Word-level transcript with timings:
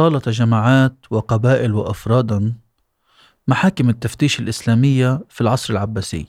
طالت 0.00 0.28
جماعات 0.28 0.96
وقبائل 1.10 1.74
وأفرادا 1.74 2.52
محاكم 3.48 3.88
التفتيش 3.88 4.40
الإسلامية 4.40 5.20
في 5.28 5.40
العصر 5.40 5.72
العباسي. 5.72 6.26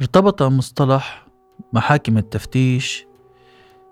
ارتبط 0.00 0.42
مصطلح 0.42 1.26
محاكم 1.72 2.18
التفتيش 2.18 3.06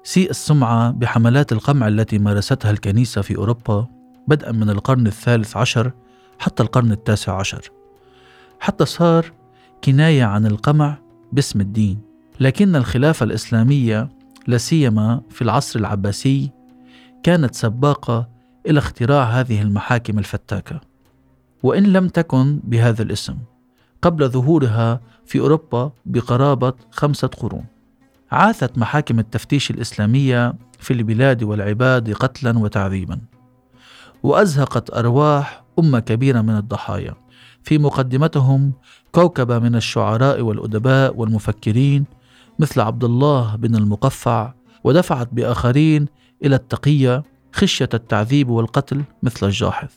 سيء 0.03 0.31
السمعة 0.31 0.91
بحملات 0.91 1.53
القمع 1.53 1.89
التي 1.89 2.19
مارستها 2.19 2.71
الكنيسة 2.71 3.23
في 3.23 3.37
أوروبا 3.37 3.87
بدءا 4.29 4.53
من 4.53 4.71
القرن 4.71 5.07
الثالث 5.07 5.57
عشر 5.57 5.93
حتى 6.39 6.63
القرن 6.63 6.93
التاسع 6.93 7.39
عشر. 7.39 7.71
حتى 8.61 8.85
صار 8.85 9.33
كناية 9.85 10.25
عن 10.25 10.47
القمع 10.47 10.99
باسم 11.33 11.61
الدين. 11.61 12.01
لكن 12.41 12.77
الخلافة 12.77 13.25
الإسلامية 13.25 14.09
لا 14.47 14.59
سيما 14.59 15.23
في 15.31 15.43
العصر 15.43 15.79
العباسي 15.81 16.51
كانت 17.23 17.55
سباقة 17.55 18.32
إلى 18.67 18.79
اختراع 18.79 19.25
هذه 19.25 19.63
المحاكم 19.63 20.19
الفتاكة. 20.19 20.81
وإن 21.63 21.83
لم 21.83 22.09
تكن 22.09 22.61
بهذا 22.65 23.03
الاسم 23.03 23.37
قبل 24.03 24.29
ظهورها 24.29 25.01
في 25.27 25.41
أوروبا 25.41 25.93
بقرابة 26.07 26.73
خمسة 26.91 27.29
قرون. 27.29 27.65
عاثت 28.33 28.79
محاكم 28.79 29.19
التفتيش 29.19 29.71
الإسلامية 29.71 30.55
في 30.79 30.93
البلاد 30.93 31.43
والعباد 31.43 32.13
قتلا 32.13 32.59
وتعذيبا. 32.59 33.21
وأزهقت 34.23 34.95
أرواح 34.95 35.65
أمة 35.79 36.01
كبيرة 36.01 36.41
من 36.41 36.57
الضحايا. 36.57 37.15
في 37.63 37.79
مقدمتهم 37.79 38.73
كوكبة 39.13 39.59
من 39.59 39.75
الشعراء 39.75 40.41
والأدباء 40.41 41.17
والمفكرين 41.17 42.05
مثل 42.59 42.81
عبد 42.81 43.05
الله 43.05 43.57
بن 43.57 43.77
المقفع 43.77 44.55
ودفعت 44.85 45.29
بآخرين 45.33 46.07
إلى 46.45 46.57
التقية 46.57 47.23
خشية 47.53 47.89
التعذيب 47.95 48.49
والقتل 48.49 49.03
مثل 49.23 49.47
الجاحظ. 49.47 49.89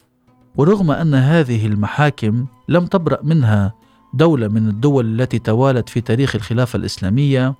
ورغم 0.57 0.91
أن 0.91 1.15
هذه 1.15 1.65
المحاكم 1.65 2.45
لم 2.69 2.85
تبرأ 2.85 3.19
منها 3.23 3.73
دولة 4.13 4.47
من 4.47 4.69
الدول 4.69 5.21
التي 5.21 5.39
توالت 5.39 5.89
في 5.89 6.01
تاريخ 6.01 6.35
الخلافة 6.35 6.77
الإسلامية 6.77 7.55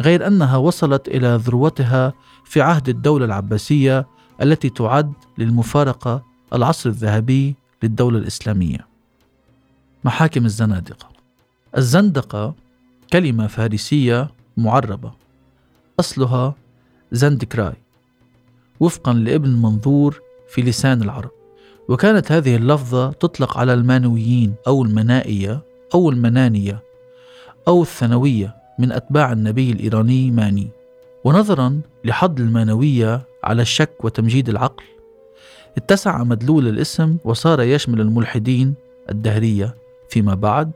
غير 0.00 0.26
أنها 0.26 0.56
وصلت 0.56 1.08
إلى 1.08 1.36
ذروتها 1.42 2.12
في 2.44 2.60
عهد 2.60 2.88
الدولة 2.88 3.24
العباسية 3.24 4.06
التي 4.42 4.70
تعد 4.70 5.12
للمفارقة 5.38 6.22
العصر 6.52 6.90
الذهبي 6.90 7.54
للدولة 7.82 8.18
الإسلامية. 8.18 8.86
محاكم 10.04 10.44
الزنادقة. 10.44 11.08
الزندقة 11.76 12.54
كلمة 13.12 13.46
فارسية 13.46 14.30
معربة. 14.56 15.12
أصلها 16.00 16.54
زندكراي. 17.12 17.74
وفقا 18.80 19.12
لابن 19.12 19.50
منظور 19.50 20.20
في 20.48 20.62
لسان 20.62 21.02
العرب. 21.02 21.30
وكانت 21.88 22.32
هذه 22.32 22.56
اللفظة 22.56 23.12
تطلق 23.12 23.58
على 23.58 23.74
المانويين 23.74 24.54
أو 24.66 24.82
المنائية 24.82 25.60
أو 25.94 26.10
المنانية 26.10 26.82
أو 27.68 27.82
الثانوية 27.82 28.54
من 28.78 28.92
أتباع 28.92 29.32
النبي 29.32 29.72
الإيراني 29.72 30.30
ماني. 30.30 30.68
ونظرا 31.24 31.80
لحظ 32.04 32.40
المانوية 32.40 33.22
على 33.44 33.62
الشك 33.62 34.04
وتمجيد 34.04 34.48
العقل 34.48 34.84
اتسع 35.76 36.24
مدلول 36.24 36.68
الاسم 36.68 37.16
وصار 37.24 37.60
يشمل 37.60 38.00
الملحدين 38.00 38.74
الدهرية 39.10 39.74
فيما 40.08 40.34
بعد 40.34 40.70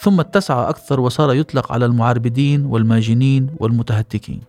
ثم 0.00 0.20
اتسع 0.20 0.68
أكثر 0.68 1.00
وصار 1.00 1.34
يطلق 1.34 1.72
على 1.72 1.86
المعربدين 1.86 2.66
والماجنين 2.66 3.50
والمتهتكين. 3.60 4.40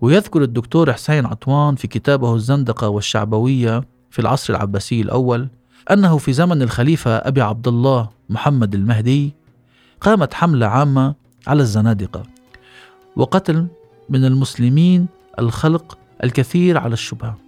ويذكر 0.00 0.42
الدكتور 0.42 0.92
حسين 0.92 1.26
عطوان 1.26 1.74
في 1.74 1.88
كتابه 1.88 2.34
الزندقة 2.34 2.88
والشعبوية 2.88 3.84
في 4.10 4.18
العصر 4.18 4.54
العباسي 4.54 5.00
الأول 5.00 5.48
أنه 5.90 6.18
في 6.18 6.32
زمن 6.32 6.62
الخليفة 6.62 7.16
أبي 7.16 7.40
عبد 7.40 7.68
الله 7.68 8.08
محمد 8.30 8.74
المهدي 8.74 9.34
قامت 10.00 10.34
حملة 10.34 10.66
عامة 10.66 11.14
على 11.46 11.62
الزنادقة 11.62 12.22
وقتل 13.16 13.66
من 14.08 14.24
المسلمين 14.24 15.06
الخلق 15.38 15.98
الكثير 16.24 16.78
على 16.78 16.92
الشبهة. 16.92 17.38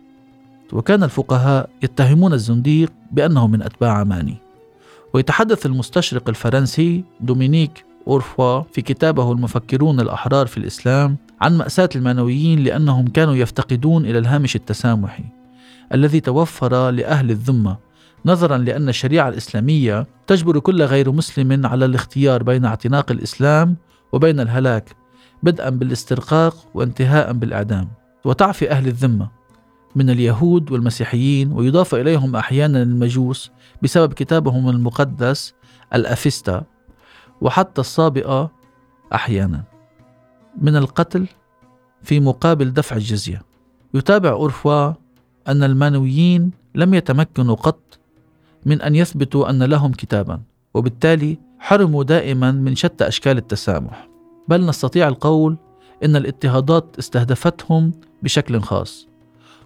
وكان 0.72 1.02
الفقهاء 1.02 1.70
يتهمون 1.82 2.32
الزنديق 2.32 2.92
بأنه 3.12 3.46
من 3.46 3.62
أتباع 3.62 4.04
ماني. 4.04 4.36
ويتحدث 5.14 5.66
المستشرق 5.66 6.28
الفرنسي 6.28 7.04
دومينيك 7.20 7.84
أورفوا 8.08 8.62
في 8.72 8.82
كتابه 8.82 9.32
المفكرون 9.32 10.00
الأحرار 10.00 10.46
في 10.46 10.56
الإسلام 10.58 11.16
عن 11.40 11.56
مأساة 11.56 11.88
المانويين 11.96 12.64
لأنهم 12.64 13.08
كانوا 13.08 13.34
يفتقدون 13.34 14.06
إلى 14.06 14.18
الهامش 14.18 14.56
التسامحي 14.56 15.24
الذي 15.94 16.20
توفر 16.20 16.90
لأهل 16.90 17.30
الذمة 17.30 17.76
نظرا 18.26 18.58
لأن 18.58 18.88
الشريعة 18.88 19.28
الإسلامية 19.28 20.06
تجبر 20.26 20.58
كل 20.58 20.82
غير 20.82 21.12
مسلم 21.12 21.66
على 21.66 21.84
الاختيار 21.84 22.42
بين 22.42 22.64
اعتناق 22.64 23.10
الإسلام 23.12 23.76
وبين 24.12 24.40
الهلاك 24.40 24.96
بدءا 25.42 25.70
بالاسترقاق 25.70 26.56
وانتهاء 26.74 27.32
بالإعدام. 27.32 27.88
وتعفي 28.24 28.70
أهل 28.70 28.86
الذمة 28.86 29.28
من 29.96 30.10
اليهود 30.10 30.70
والمسيحيين 30.72 31.52
ويضاف 31.52 31.94
إليهم 31.94 32.36
أحيانا 32.36 32.82
المجوس 32.82 33.50
بسبب 33.82 34.12
كتابهم 34.12 34.68
المقدس 34.68 35.54
الأفستا 35.94 36.62
وحتى 37.40 37.80
الصابئة 37.80 38.50
أحيانا. 39.14 39.64
من 40.60 40.76
القتل 40.76 41.26
في 42.02 42.20
مقابل 42.20 42.72
دفع 42.72 42.96
الجزية. 42.96 43.42
يتابع 43.94 44.30
أورفوا 44.30 44.92
أن 45.48 45.62
المانويين 45.62 46.50
لم 46.74 46.94
يتمكنوا 46.94 47.54
قط 47.54 47.98
من 48.66 48.82
أن 48.82 48.94
يثبتوا 48.94 49.50
أن 49.50 49.62
لهم 49.62 49.92
كتابا 49.92 50.40
وبالتالي 50.74 51.38
حرموا 51.58 52.04
دائما 52.04 52.52
من 52.52 52.76
شتى 52.76 53.08
أشكال 53.08 53.36
التسامح. 53.36 54.08
بل 54.48 54.66
نستطيع 54.66 55.08
القول 55.08 55.56
إن 56.04 56.16
الاضطهادات 56.16 56.96
استهدفتهم 56.98 57.92
بشكل 58.22 58.60
خاص. 58.60 59.08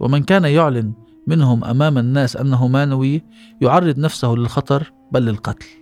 ومن 0.00 0.22
كان 0.22 0.44
يعلن 0.44 0.92
منهم 1.26 1.64
أمام 1.64 1.98
الناس 1.98 2.36
أنه 2.36 2.68
مانوي 2.68 3.22
يعرض 3.60 3.98
نفسه 3.98 4.28
للخطر 4.28 4.92
بل 5.12 5.22
للقتل. 5.24 5.79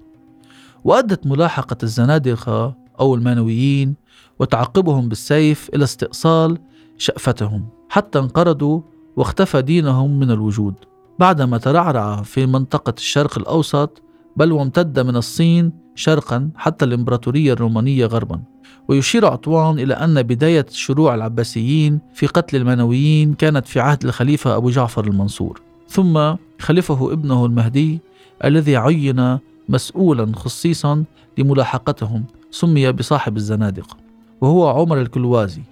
وأدت 0.85 1.27
ملاحقة 1.27 1.77
الزنادقة 1.83 2.75
أو 3.01 3.15
المانويين 3.15 3.95
وتعقبهم 4.39 5.09
بالسيف 5.09 5.71
إلى 5.75 5.85
استئصال 5.85 6.59
شأفتهم 6.99 7.69
حتى 7.89 8.19
انقرضوا 8.19 8.81
واختفى 9.17 9.63
دينهم 9.63 10.19
من 10.19 10.31
الوجود. 10.31 10.75
بعدما 11.19 11.59
ترعرع 11.59 12.23
في 12.23 12.47
منطقة 12.47 12.95
الشرق 12.97 13.39
الأوسط 13.39 14.03
بل 14.37 14.53
وامتد 14.53 15.01
من 15.01 15.17
الصين 15.17 15.73
شرقا 15.95 16.51
حتى 16.57 16.85
الإمبراطورية 16.85 17.53
الرومانية 17.53 18.07
غربا. 18.07 18.41
ويشير 18.89 19.27
عطوان 19.27 19.79
إلى 19.79 19.95
أن 19.95 20.23
بداية 20.23 20.67
شروع 20.71 21.15
العباسيين 21.15 22.01
في 22.15 22.27
قتل 22.27 22.57
المنويين 22.57 23.35
كانت 23.35 23.67
في 23.67 23.81
عهد 23.81 24.05
الخليفة 24.05 24.57
أبو 24.57 24.71
جعفر 24.71 25.05
المنصور. 25.05 25.61
ثم 25.89 26.35
خلفه 26.61 27.13
ابنه 27.13 27.47
المهدي 27.47 28.01
الذي 28.45 28.77
عين 28.77 29.39
مسؤولا 29.69 30.33
خصيصا 30.37 31.05
لملاحقتهم 31.39 32.25
سمي 32.51 32.93
بصاحب 32.93 33.37
الزنادقة 33.37 33.97
وهو 34.41 34.69
عمر 34.69 35.01
الكلوازي. 35.01 35.63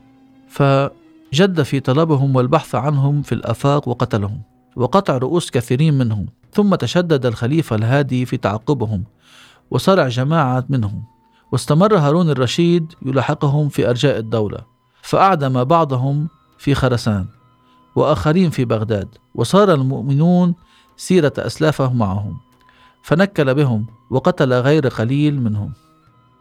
فجد 0.48 1.62
في 1.62 1.80
طلبهم 1.80 2.36
والبحث 2.36 2.74
عنهم 2.74 3.22
في 3.22 3.32
الآفاق 3.32 3.88
وقتلهم 3.88 4.40
وقطع 4.76 5.16
رؤوس 5.16 5.50
كثيرين 5.50 5.98
منهم 5.98 6.26
ثم 6.52 6.74
تشدد 6.74 7.26
الخليفة 7.26 7.76
الهادي 7.76 8.26
في 8.26 8.36
تعقبهم 8.36 9.04
وصرع 9.70 10.08
جماعة 10.08 10.64
منهم 10.68 11.04
واستمر 11.52 11.96
هارون 11.96 12.30
الرشيد 12.30 12.92
يلاحقهم 13.02 13.68
في 13.68 13.90
أرجاء 13.90 14.18
الدولة 14.18 14.58
فأعدم 15.02 15.64
بعضهم 15.64 16.28
في 16.58 16.74
خرسان 16.74 17.26
وآخرين 17.96 18.50
في 18.50 18.64
بغداد 18.64 19.08
وصار 19.34 19.74
المؤمنون 19.74 20.54
سيرة 20.96 21.32
أسلافهم 21.38 21.98
معهم. 21.98 22.36
فنكل 23.06 23.54
بهم 23.54 23.86
وقتل 24.10 24.52
غير 24.52 24.88
قليل 24.88 25.40
منهم. 25.40 25.72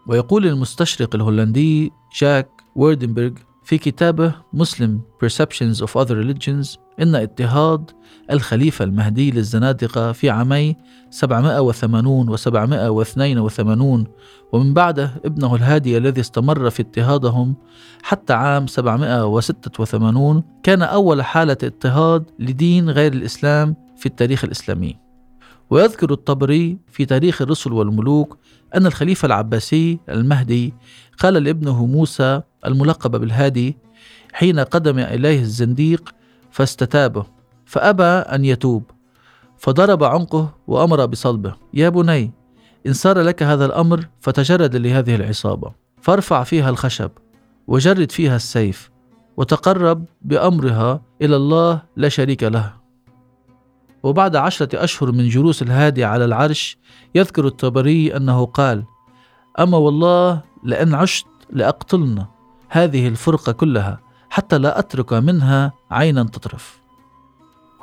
ويقول 0.07 0.45
المستشرق 0.45 1.15
الهولندي 1.15 1.91
جاك 2.21 2.49
ووردنبرغ 2.75 3.31
في 3.63 3.77
كتابه 3.77 4.33
مسلم 4.53 5.01
Perceptions 5.25 5.77
of 5.77 5.89
Other 6.01 6.15
Religions 6.23 6.77
إن 7.01 7.15
اضطهاد 7.15 7.91
الخليفة 8.31 8.85
المهدي 8.85 9.31
للزنادقة 9.31 10.11
في 10.11 10.29
عامي 10.29 10.75
780 11.09 12.29
و 12.29 12.35
782 12.35 14.07
ومن 14.51 14.73
بعده 14.73 15.11
ابنه 15.25 15.55
الهادي 15.55 15.97
الذي 15.97 16.21
استمر 16.21 16.69
في 16.69 16.81
اضطهادهم 16.81 17.55
حتى 18.03 18.33
عام 18.33 18.67
786 18.67 20.43
كان 20.63 20.81
أول 20.81 21.21
حالة 21.21 21.57
اضطهاد 21.63 22.23
لدين 22.39 22.89
غير 22.89 23.13
الإسلام 23.13 23.75
في 23.97 24.05
التاريخ 24.05 24.43
الإسلامي. 24.43 25.04
ويذكر 25.69 26.11
الطبري 26.11 26.77
في 26.91 27.05
تاريخ 27.05 27.41
الرسل 27.41 27.73
والملوك 27.73 28.37
أن 28.75 28.85
الخليفة 28.85 29.25
العباسي 29.25 29.99
المهدي 30.09 30.73
قال 31.19 31.33
لابنه 31.33 31.85
موسى 31.85 32.41
الملقب 32.65 33.11
بالهادي 33.11 33.77
حين 34.33 34.59
قدم 34.59 34.99
إليه 34.99 35.39
الزنديق 35.39 36.15
فاستتابه 36.51 37.25
فأبى 37.65 38.03
أن 38.03 38.45
يتوب 38.45 38.83
فضرب 39.57 40.03
عنقه 40.03 40.55
وأمر 40.67 41.05
بصلبه 41.05 41.55
يا 41.73 41.89
بني 41.89 42.31
إن 42.87 42.93
صار 42.93 43.21
لك 43.21 43.43
هذا 43.43 43.65
الأمر 43.65 44.07
فتجرد 44.21 44.75
لهذه 44.75 45.15
العصابة 45.15 45.71
فارفع 46.01 46.43
فيها 46.43 46.69
الخشب 46.69 47.11
وجرد 47.67 48.11
فيها 48.11 48.35
السيف 48.35 48.91
وتقرب 49.37 50.05
بأمرها 50.21 51.01
إلى 51.21 51.35
الله 51.35 51.81
لا 51.95 52.09
شريك 52.09 52.43
له. 52.43 52.84
وبعد 54.05 54.35
عشرة 54.35 54.83
أشهر 54.83 55.11
من 55.11 55.29
جلوس 55.29 55.61
الهادي 55.61 56.03
على 56.03 56.25
العرش 56.25 56.77
يذكر 57.15 57.47
الطبري 57.47 58.15
أنه 58.17 58.45
قال 58.45 58.83
أما 59.59 59.77
والله 59.77 60.41
لأن 60.63 60.93
عشت 60.93 61.25
لأقتلن 61.49 62.25
هذه 62.69 63.07
الفرقة 63.07 63.51
كلها 63.51 63.99
حتى 64.29 64.57
لا 64.57 64.79
أترك 64.79 65.13
منها 65.13 65.73
عينا 65.91 66.23
تطرف. 66.23 66.79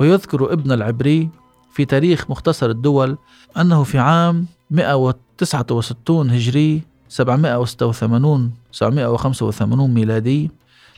ويذكر 0.01 0.53
ابن 0.53 0.73
العبري 0.73 1.29
في 1.73 1.85
تاريخ 1.85 2.31
مختصر 2.31 2.71
الدول 2.71 3.19
أنه 3.57 3.85
في 3.85 3.99
عام 3.99 4.47
169 4.71 6.31
هجري 6.31 6.83
786 7.09 8.53
785 8.73 9.91
ميلادي 9.95 10.51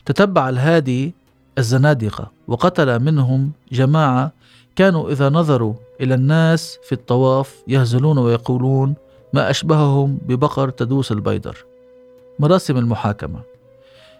تتبع 0.05 0.49
الهادي 0.49 1.13
الزنادقة 1.57 2.31
وقتل 2.47 2.99
منهم 2.99 3.51
جماعة 3.71 4.31
كانوا 4.75 5.11
إذا 5.11 5.29
نظروا 5.29 5.73
إلى 6.01 6.13
الناس 6.13 6.79
في 6.83 6.91
الطواف 6.91 7.63
يهزلون 7.67 8.17
ويقولون 8.17 8.95
ما 9.33 9.49
أشبههم 9.49 10.17
ببقر 10.25 10.69
تدوس 10.69 11.11
البيدر. 11.11 11.65
مراسم 12.39 12.77
المحاكمة. 12.77 13.39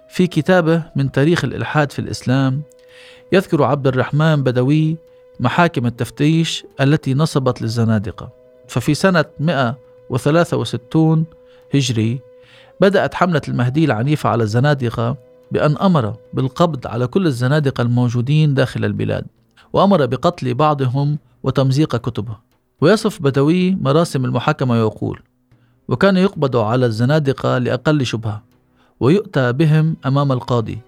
في 0.09 0.27
كتابه 0.27 0.83
من 0.95 1.11
تاريخ 1.11 1.43
الإلحاد 1.43 1.91
في 1.91 1.99
الإسلام 1.99 2.61
يذكر 3.31 3.63
عبد 3.63 3.87
الرحمن 3.87 4.43
بدوي 4.43 4.97
محاكم 5.39 5.85
التفتيش 5.85 6.65
التي 6.81 7.13
نصبت 7.13 7.61
للزنادقة. 7.61 8.29
ففي 8.67 8.93
سنة 8.93 9.25
163 9.39 11.25
هجري 11.73 12.19
بدأت 12.81 13.13
حملة 13.13 13.41
المهدي 13.47 13.85
العنيفة 13.85 14.29
على 14.29 14.43
الزنادقة 14.43 15.24
بأن 15.51 15.77
أمر 15.77 16.13
بالقبض 16.33 16.87
على 16.87 17.07
كل 17.07 17.27
الزنادقة 17.27 17.81
الموجودين 17.81 18.53
داخل 18.53 18.85
البلاد 18.85 19.25
وأمر 19.73 20.05
بقتل 20.05 20.53
بعضهم 20.53 21.17
وتمزيق 21.43 21.95
كتبه. 21.95 22.37
ويصف 22.81 23.21
بدوي 23.21 23.75
مراسم 23.75 24.25
المحاكمة 24.25 24.73
ويقول 24.73 25.19
وكان 25.87 26.17
يقبض 26.17 26.57
على 26.57 26.85
الزنادقة 26.85 27.57
لأقل 27.57 28.05
شبهة 28.05 28.43
ويؤتى 28.99 29.51
بهم 29.51 29.95
أمام 30.05 30.31
القاضي 30.31 30.79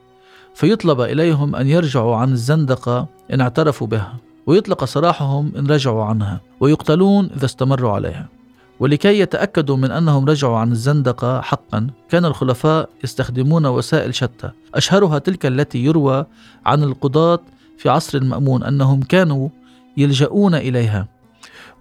فيطلب 0.55 1.01
إليهم 1.01 1.55
أن 1.55 1.67
يرجعوا 1.67 2.15
عن 2.15 2.31
الزندقة 2.31 3.07
إن 3.33 3.41
اعترفوا 3.41 3.87
بها 3.87 4.13
ويطلق 4.47 4.85
سراحهم 4.85 5.51
إن 5.57 5.67
رجعوا 5.67 6.03
عنها 6.03 6.41
ويقتلون 6.59 7.29
إذا 7.35 7.45
استمروا 7.45 7.91
عليها. 7.91 8.36
ولكي 8.79 9.19
يتأكدوا 9.19 9.77
من 9.77 9.91
أنهم 9.91 10.25
رجعوا 10.25 10.57
عن 10.57 10.71
الزندقة 10.71 11.41
حقا 11.41 11.87
كان 12.09 12.25
الخلفاء 12.25 12.89
يستخدمون 13.03 13.65
وسائل 13.65 14.15
شتى. 14.15 14.51
أشهرها 14.75 15.19
تلك 15.19 15.45
التي 15.45 15.85
يروى 15.85 16.25
عن 16.65 16.83
القضاة 16.83 17.39
في 17.77 17.89
عصر 17.89 18.17
المأمون 18.17 18.63
أنهم 18.63 19.01
كانوا 19.01 19.49
يلجؤون 19.97 20.55
إليها 20.55 21.07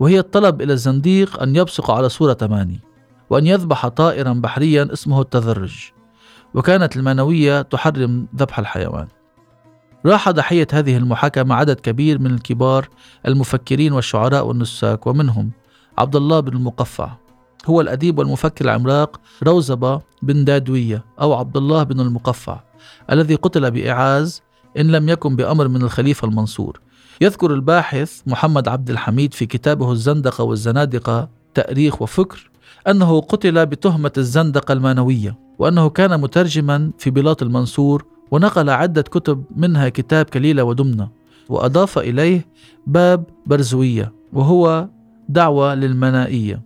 وهي 0.00 0.18
الطلب 0.18 0.62
إلى 0.62 0.72
الزنديق 0.72 1.42
أن 1.42 1.56
يبصق 1.56 1.90
على 1.90 2.08
صورة 2.08 2.38
ماني 2.42 2.80
وأن 3.30 3.46
يذبح 3.46 3.88
طائرا 3.88 4.32
بحريا 4.32 4.88
اسمه 4.92 5.20
التذرج 5.20 5.90
وكانت 6.54 6.96
المانوية 6.96 7.62
تحرم 7.62 8.26
ذبح 8.36 8.58
الحيوان. 8.58 9.06
راح 10.06 10.30
ضحية 10.30 10.66
هذه 10.72 10.96
المحاكمة 10.96 11.54
عدد 11.54 11.80
كبير 11.80 12.18
من 12.18 12.34
الكبار 12.34 12.88
المفكرين 13.26 13.92
والشعراء 13.92 14.46
والنساك 14.46 15.06
ومنهم 15.06 15.50
عبد 15.98 16.16
الله 16.16 16.40
بن 16.40 16.56
المقفع. 16.56 17.10
هو 17.66 17.80
الأديب 17.80 18.18
والمفكر 18.18 18.64
العملاق 18.64 19.20
روزبة 19.42 20.00
بن 20.22 20.44
دادوية 20.44 21.04
أو 21.20 21.34
عبد 21.34 21.56
الله 21.56 21.82
بن 21.82 22.00
المقفع 22.00 22.60
الذي 23.10 23.34
قتل 23.34 23.70
بإعاز 23.70 24.42
إن 24.78 24.86
لم 24.86 25.08
يكن 25.08 25.36
بأمر 25.36 25.68
من 25.68 25.82
الخليفة 25.82 26.28
المنصور. 26.28 26.80
يذكر 27.20 27.54
الباحث 27.54 28.20
محمد 28.26 28.68
عبد 28.68 28.90
الحميد 28.90 29.34
في 29.34 29.46
كتابه 29.46 29.92
الزندقة 29.92 30.44
والزنادقة 30.44 31.28
تأريخ 31.54 32.02
وفكر 32.02 32.50
أنه 32.88 33.20
قتل 33.20 33.66
بتهمة 33.66 34.12
الزندقة 34.18 34.72
المانوية 34.72 35.38
وأنه 35.58 35.88
كان 35.88 36.20
مترجما 36.20 36.90
في 36.98 37.10
بلاط 37.10 37.42
المنصور 37.42 38.04
ونقل 38.30 38.70
عدة 38.70 39.02
كتب 39.02 39.44
منها 39.56 39.88
كتاب 39.88 40.24
كليلة 40.24 40.64
ودمنة 40.64 41.08
وأضاف 41.48 41.98
إليه 41.98 42.46
باب 42.86 43.24
برزوية 43.46 44.12
وهو 44.32 44.88
دعوة 45.28 45.74
للمنائية. 45.74 46.62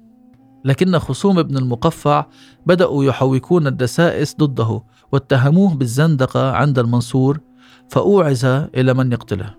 لكن 0.64 0.98
خصوم 0.98 1.38
ابن 1.38 1.56
المقفع 1.56 2.26
بدأوا 2.66 3.04
يحوكون 3.04 3.66
الدسائس 3.66 4.36
ضده 4.36 4.82
واتهموه 5.12 5.74
بالزندقة 5.74 6.52
عند 6.52 6.78
المنصور 6.78 7.40
فأوعز 7.88 8.44
إلى 8.44 8.94
من 8.94 9.12
يقتله. 9.12 9.54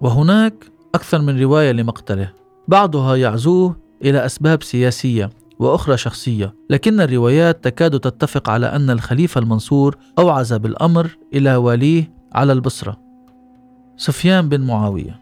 وهناك 0.00 0.70
أكثر 0.94 1.22
من 1.22 1.40
رواية 1.40 1.72
لمقتله. 1.72 2.32
بعضها 2.68 3.16
يعزوه 3.16 3.76
إلى 4.04 4.26
أسباب 4.26 4.62
سياسية 4.62 5.30
وأخرى 5.58 5.96
شخصية 5.96 6.54
لكن 6.70 7.00
الروايات 7.00 7.64
تكاد 7.64 8.00
تتفق 8.00 8.50
على 8.50 8.66
أن 8.66 8.90
الخليفة 8.90 9.40
المنصور 9.40 9.96
أوعز 10.18 10.52
بالأمر 10.52 11.16
إلى 11.34 11.56
واليه 11.56 12.12
على 12.32 12.52
البصرة. 12.52 13.00
سفيان 13.96 14.48
بن 14.48 14.60
معاوية. 14.60 15.20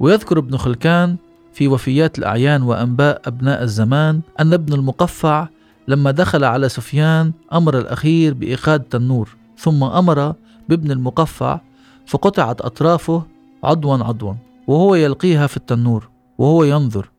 ويذكر 0.00 0.38
ابن 0.38 0.56
خلكان 0.56 1.16
في 1.52 1.68
وفيات 1.68 2.18
الأعيان 2.18 2.62
وأنباء 2.62 3.22
أبناء 3.24 3.62
الزمان 3.62 4.20
أن 4.40 4.52
ابن 4.52 4.72
المقفع 4.72 5.48
لما 5.88 6.10
دخل 6.10 6.44
على 6.44 6.68
سفيان 6.68 7.32
أمر 7.52 7.78
الأخير 7.78 8.34
بإيقاد 8.34 8.80
تنور 8.80 9.36
ثم 9.58 9.84
أمر 9.84 10.34
بابن 10.68 10.90
المقفع 10.90 11.60
فقطعت 12.06 12.60
أطرافه 12.60 13.22
عضوا 13.64 13.96
عضوا 13.96 14.34
وهو 14.66 14.94
يلقيها 14.94 15.46
في 15.46 15.56
التنور 15.56 16.08
وهو 16.38 16.64
ينظر 16.64 17.10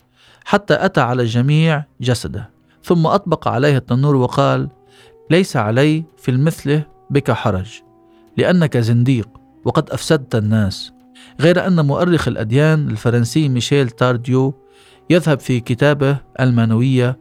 حتى 0.45 0.85
أتى 0.85 1.01
على 1.01 1.21
الجميع 1.21 1.83
جسده 2.01 2.49
ثم 2.83 3.07
أطبق 3.07 3.47
عليه 3.47 3.77
التنور 3.77 4.15
وقال 4.15 4.69
ليس 5.31 5.57
علي 5.57 6.03
في 6.17 6.31
المثله 6.31 6.83
بك 7.09 7.31
حرج 7.31 7.81
لأنك 8.37 8.77
زنديق 8.77 9.29
وقد 9.65 9.89
أفسدت 9.89 10.35
الناس. 10.35 10.93
غير 11.41 11.67
أن 11.67 11.85
مؤرخ 11.85 12.27
الأديان 12.27 12.89
الفرنسي 12.89 13.49
ميشيل 13.49 13.89
تارديو 13.89 14.53
يذهب 15.09 15.39
في 15.39 15.59
كتابه 15.59 16.17
المانوية 16.39 17.19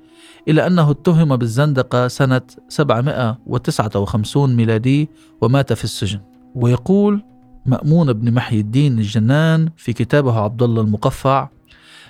إلى 0.49 0.67
أنه 0.67 0.91
اتهم 0.91 1.37
بالزندقة 1.37 2.09
سنة 2.09 2.41
759 2.69 4.57
ميلادي 4.57 5.11
ومات 5.41 5.73
في 5.73 5.85
السجن. 5.85 6.21
ويقول 6.55 7.25
مأمون 7.67 8.13
بن 8.13 8.35
محي 8.35 8.61
الدين 8.61 8.99
الجنان 8.99 9.69
في 9.77 9.93
كتابه 9.93 10.41
عبد 10.41 10.63
الله 10.63 10.83
المقفع 10.83 11.49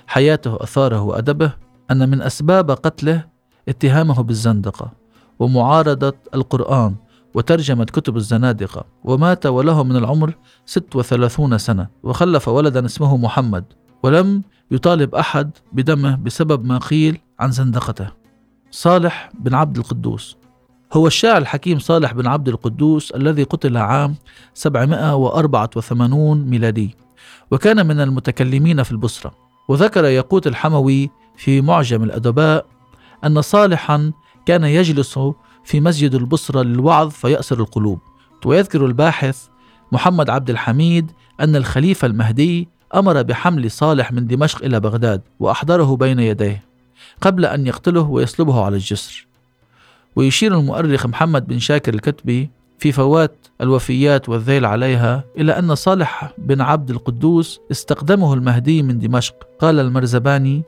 حياته 0.07 0.57
أثاره 0.61 1.01
وأدبه 1.01 1.53
أن 1.91 2.09
من 2.09 2.21
أسباب 2.21 2.71
قتله 2.71 3.25
اتهامه 3.69 4.23
بالزندقة 4.23 4.91
ومعارضة 5.39 6.13
القرآن. 6.33 6.95
وترجمة 7.33 7.85
كتب 7.85 8.17
الزنادقة 8.17 8.85
ومات 9.03 9.45
وله 9.45 9.83
من 9.83 9.95
العمر 9.95 10.33
36 10.65 11.57
سنة 11.57 11.87
وخلف 12.03 12.47
ولدا 12.47 12.85
اسمه 12.85 13.17
محمد 13.17 13.63
ولم 14.03 14.43
يطالب 14.71 15.15
أحد 15.15 15.51
بدمه 15.73 16.15
بسبب 16.15 16.65
ما 16.65 16.77
قيل 16.77 17.19
عن 17.39 17.51
زندقته. 17.51 18.09
صالح 18.71 19.31
بن 19.39 19.53
عبد 19.53 19.77
القدوس. 19.77 20.37
هو 20.93 21.07
الشاعر 21.07 21.37
الحكيم 21.37 21.79
صالح 21.79 22.13
بن 22.13 22.27
عبد 22.27 22.47
القدوس 22.47 23.11
الذي 23.11 23.43
قتل 23.43 23.77
عام 23.77 24.15
784 24.53 26.49
ميلادي 26.49 26.95
وكان 27.51 27.87
من 27.87 28.01
المتكلمين 28.01 28.83
في 28.83 28.91
البصرة. 28.91 29.31
وذكر 29.67 30.05
يقوت 30.05 30.47
الحموي 30.47 31.09
في 31.37 31.61
معجم 31.61 32.03
الأدباء 32.03 32.65
أن 33.25 33.41
صالحا 33.41 34.11
كان 34.45 34.63
يجلس 34.63 35.19
في 35.65 35.81
مسجد 35.81 36.15
البصرة 36.15 36.61
للوعظ 36.61 37.09
فيأسر 37.09 37.59
القلوب. 37.59 37.99
ويذكر 38.45 38.85
الباحث 38.85 39.47
محمد 39.91 40.29
عبد 40.29 40.49
الحميد 40.49 41.11
أن 41.39 41.55
الخليفة 41.55 42.05
المهدي 42.05 42.67
أمر 42.95 43.21
بحمل 43.21 43.71
صالح 43.71 44.11
من 44.11 44.27
دمشق 44.27 44.65
إلى 44.65 44.79
بغداد 44.79 45.21
وأحضره 45.39 45.95
بين 45.95 46.19
يديه 46.19 46.63
قبل 47.21 47.45
أن 47.45 47.67
يقتله 47.67 48.01
ويصلبه 48.01 48.63
على 48.63 48.75
الجسر. 48.75 49.27
ويشير 50.15 50.59
المؤرخ 50.59 51.05
محمد 51.05 51.47
بن 51.47 51.59
شاكر 51.59 51.93
الكتبي 51.93 52.49
في 52.79 52.91
فوات 52.91 53.35
الوفيات 53.61 54.29
والذيل 54.29 54.65
عليها 54.65 55.23
إلى 55.37 55.59
أن 55.59 55.75
صالح 55.75 56.33
بن 56.37 56.61
عبد 56.61 56.89
القدوس 56.89 57.59
استقدمه 57.71 58.33
المهدي 58.33 58.83
من 58.83 58.99
دمشق. 58.99 59.35
قال 59.59 59.79
المرزباني 59.79 60.63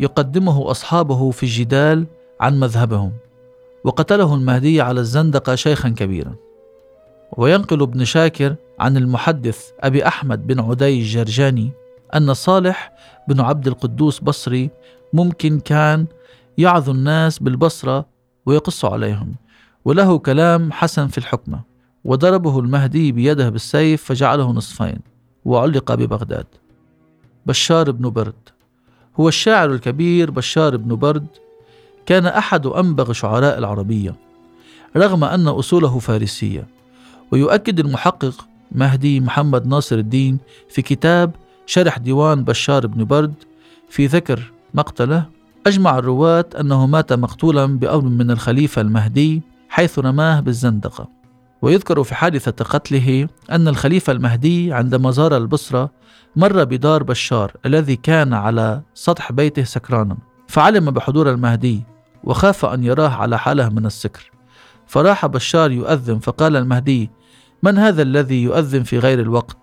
يقدمه 0.00 0.70
أصحابه 0.70 1.30
في 1.30 1.42
الجدال 1.42 2.06
عن 2.40 2.60
مذهبهم 2.60 3.12
وقتله 3.84 4.34
المهدي 4.34 4.80
على 4.80 5.00
الزندقة 5.00 5.54
شيخا 5.54 5.88
كبيرا. 5.88 6.34
وينقل 7.36 7.82
ابن 7.82 8.04
شاكر 8.04 8.54
عن 8.78 8.96
المحدث 8.96 9.70
أبي 9.80 10.06
أحمد 10.06 10.46
بن 10.46 10.60
عدي 10.60 11.00
الجرجاني 11.00 11.70
أن 12.14 12.34
صالح 12.34 12.92
بن 13.28 13.40
عبد 13.40 13.66
القدوس 13.66 14.20
بصري 14.20 14.70
ممكن 15.12 15.60
كان 15.60 16.06
يعظ 16.58 16.90
الناس 16.90 17.38
بالبصرة 17.38 18.06
ويقص 18.46 18.84
عليهم 18.84 19.34
وله 19.84 20.18
كلام 20.18 20.72
حسن 20.72 21.06
في 21.06 21.18
الحكمة. 21.18 21.60
وضربه 22.04 22.58
المهدي 22.58 23.12
بيده 23.12 23.50
بالسيف 23.50 24.04
فجعله 24.04 24.52
نصفين 24.52 24.98
وعلق 25.44 25.94
ببغداد. 25.94 26.46
بشار 27.46 27.90
بن 27.90 28.10
برد. 28.10 28.55
هو 29.20 29.28
الشاعر 29.28 29.72
الكبير 29.72 30.30
بشار 30.30 30.76
بن 30.76 30.96
برد 30.96 31.26
كان 32.06 32.26
أحد 32.26 32.66
أنبغ 32.66 33.12
شعراء 33.12 33.58
العربية 33.58 34.14
رغم 34.96 35.24
أن 35.24 35.48
أصوله 35.48 35.98
فارسية 35.98 36.66
ويؤكد 37.30 37.80
المحقق 37.80 38.46
مهدي 38.72 39.20
محمد 39.20 39.66
ناصر 39.66 39.96
الدين 39.96 40.38
في 40.68 40.82
كتاب 40.82 41.30
شرح 41.66 41.98
ديوان 41.98 42.44
بشار 42.44 42.86
بن 42.86 43.04
برد 43.04 43.34
في 43.88 44.06
ذكر 44.06 44.52
مقتله. 44.74 45.24
أجمع 45.66 45.98
الرواة 45.98 46.44
أنه 46.60 46.86
مات 46.86 47.12
مقتولا 47.12 47.66
بأمر 47.66 48.08
من 48.08 48.30
الخليفة 48.30 48.80
المهدي 48.80 49.42
حيث 49.68 49.98
رماه 49.98 50.40
بالزندقة. 50.40 51.15
ويذكر 51.62 52.02
في 52.02 52.14
حادثة 52.14 52.64
قتله 52.64 53.28
أن 53.50 53.68
الخليفة 53.68 54.12
المهدي 54.12 54.72
عندما 54.72 55.10
زار 55.10 55.36
البصرة 55.36 55.90
مر 56.36 56.64
بدار 56.64 57.02
بشار 57.02 57.52
الذي 57.66 57.96
كان 57.96 58.34
على 58.34 58.82
سطح 58.94 59.32
بيته 59.32 59.64
سكرانا. 59.64 60.16
فعلم 60.48 60.90
بحضور 60.90 61.30
المهدي 61.30 61.82
وخاف 62.24 62.64
أن 62.64 62.84
يراه 62.84 63.08
على 63.08 63.38
حالة 63.38 63.68
من 63.68 63.86
السكر. 63.86 64.30
فراح 64.86 65.26
بشار 65.26 65.70
يؤذن 65.70 66.18
فقال 66.18 66.56
المهدي 66.56 67.10
من 67.62 67.78
هذا 67.78 68.02
الذي 68.02 68.42
يؤذن 68.42 68.82
في 68.82 68.98
غير 68.98 69.20
الوقت؟ 69.20 69.56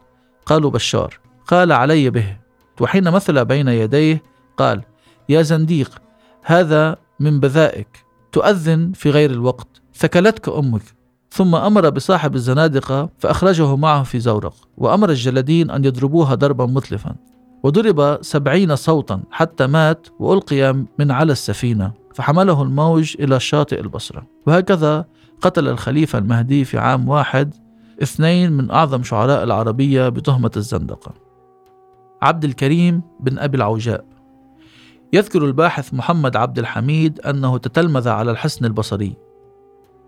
قالوا 0.46 0.72
بشار. 0.72 1.20
قال 1.48 1.72
علي 1.72 2.10
به. 2.10 2.38
وحين 2.82 3.12
مثل 3.12 3.46
بين 3.46 3.68
يديه 3.68 4.24
قال 4.58 4.84
يا 5.30 5.42
زنديق 5.42 6.02
هذا 6.44 6.98
من 7.20 7.40
بذائك. 7.40 8.06
تؤذن 8.32 8.92
في 8.96 9.10
غير 9.10 9.32
الوقت. 9.32 9.68
ثكلتك 9.96 10.50
أمك. 10.50 11.03
ثم 11.34 11.56
أمر 11.56 11.90
بصاحب 11.90 12.36
الزنادقة 12.36 13.10
فأخرجه 13.20 13.76
معه 13.76 14.04
في 14.04 14.20
زورق 14.20 14.54
وأمر 14.78 15.10
الجلدين 15.10 15.72
أن 15.72 15.86
يضربوها 15.86 16.36
ضربا 16.36 16.66
متلفا. 16.66 17.16
وضرب 17.64 18.18
سبعين 18.22 18.76
صوتا 18.76 19.22
حتى 19.32 19.68
مات 19.68 20.08
وألقي 20.20 20.74
من 21.00 21.12
على 21.12 21.32
السفينة 21.32 21.92
فحمله 22.16 22.62
الموج 22.62 23.16
إلى 23.20 23.40
شاطئ 23.40 23.80
البصرة. 23.80 24.28
وهكذا 24.48 25.06
قتل 25.42 25.68
الخليفة 25.68 26.20
المهدي 26.20 26.66
في 26.66 26.78
عام 26.78 27.10
واحد 27.10 27.54
اثنين 28.04 28.52
من 28.52 28.72
أعظم 28.72 29.04
شعراء 29.04 29.44
العربية 29.44 30.10
بتهمة 30.10 30.52
الزندقة. 30.58 31.14
عبد 32.22 32.44
الكريم 32.44 33.02
بن 33.20 33.40
أبي 33.40 33.58
العوجاء. 33.58 34.06
يذكر 35.14 35.46
الباحث 35.46 35.94
محمد 35.94 36.36
عبد 36.36 36.60
الحميد 36.60 37.20
أنه 37.20 37.58
تتلمذ 37.58 38.08
على 38.10 38.32
الحسن 38.32 38.66
البصري. 38.66 39.23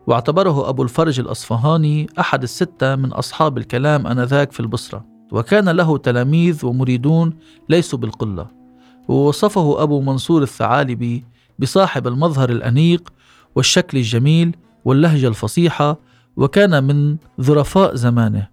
واعتبره 0.07 0.69
أبو 0.69 0.83
الفرج 0.83 1.19
الأصفهاني 1.19 2.07
أحد 2.19 2.43
الستة 2.43 2.95
من 2.95 3.11
أصحاب 3.13 3.57
الكلام 3.57 4.07
آنذاك 4.07 4.51
في 4.51 4.59
البصرة. 4.59 5.05
وكان 5.31 5.69
له 5.69 5.97
تلاميذ 5.97 6.65
ومريدون 6.65 7.33
ليسوا 7.69 7.99
بالقلة. 7.99 8.47
ووصفه 9.07 9.83
أبو 9.83 10.01
منصور 10.01 10.43
الثعالبي 10.43 11.23
بصاحب 11.59 12.07
المظهر 12.07 12.49
الأنيق 12.49 13.13
والشكل 13.55 13.97
الجميل 13.97 14.55
واللهجة 14.85 15.27
الفصيحة 15.27 15.99
وكان 16.37 16.83
من 16.83 17.17
ظرفاء 17.41 17.95
زمانه 17.95 18.47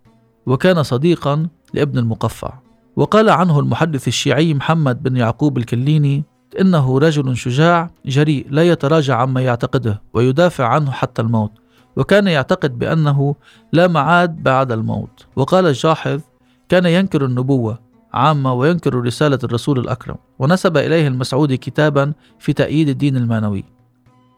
وكان 0.47 0.83
صديقا 0.83 1.49
لابن 1.75 1.99
المقفع. 1.99 2.53
وقال 2.97 3.31
عنه 3.31 3.61
المحدث 3.61 4.09
الشيعي 4.09 4.55
محمد 4.55 5.03
بن 5.03 5.17
يعقوب 5.17 5.59
الكليني 5.59 6.25
إنه 6.61 6.99
رجل 6.99 7.37
شجاع 7.37 7.91
جريء 8.07 8.47
لا 8.51 8.63
يتراجع 8.63 9.17
عما 9.17 9.41
يعتقده 9.41 10.03
ويدافع 10.15 10.67
عنه 10.67 10.91
حتى 10.91 11.23
الموت. 11.23 11.53
وكان 11.97 12.27
يعتقد 12.27 12.79
بأنه 12.79 13.35
لا 13.73 13.87
معاد 13.87 14.43
بعد 14.43 14.73
الموت. 14.73 15.27
وقال 15.37 15.67
الجاحظ 15.67 16.21
كان 16.69 16.87
ينكر 16.87 17.25
النبوة 17.25 17.79
عامة 18.13 18.53
وينكر 18.53 18.95
رسالة 18.95 19.39
الرسول 19.45 19.79
الأكرم 19.79 20.17
ونسب 20.39 20.77
إليه 20.77 21.09
المسعودي 21.09 21.57
كتابا 21.57 22.13
في 22.39 22.53
تأييد 22.53 22.89
الدين 22.89 23.17
المانوي 23.17 23.65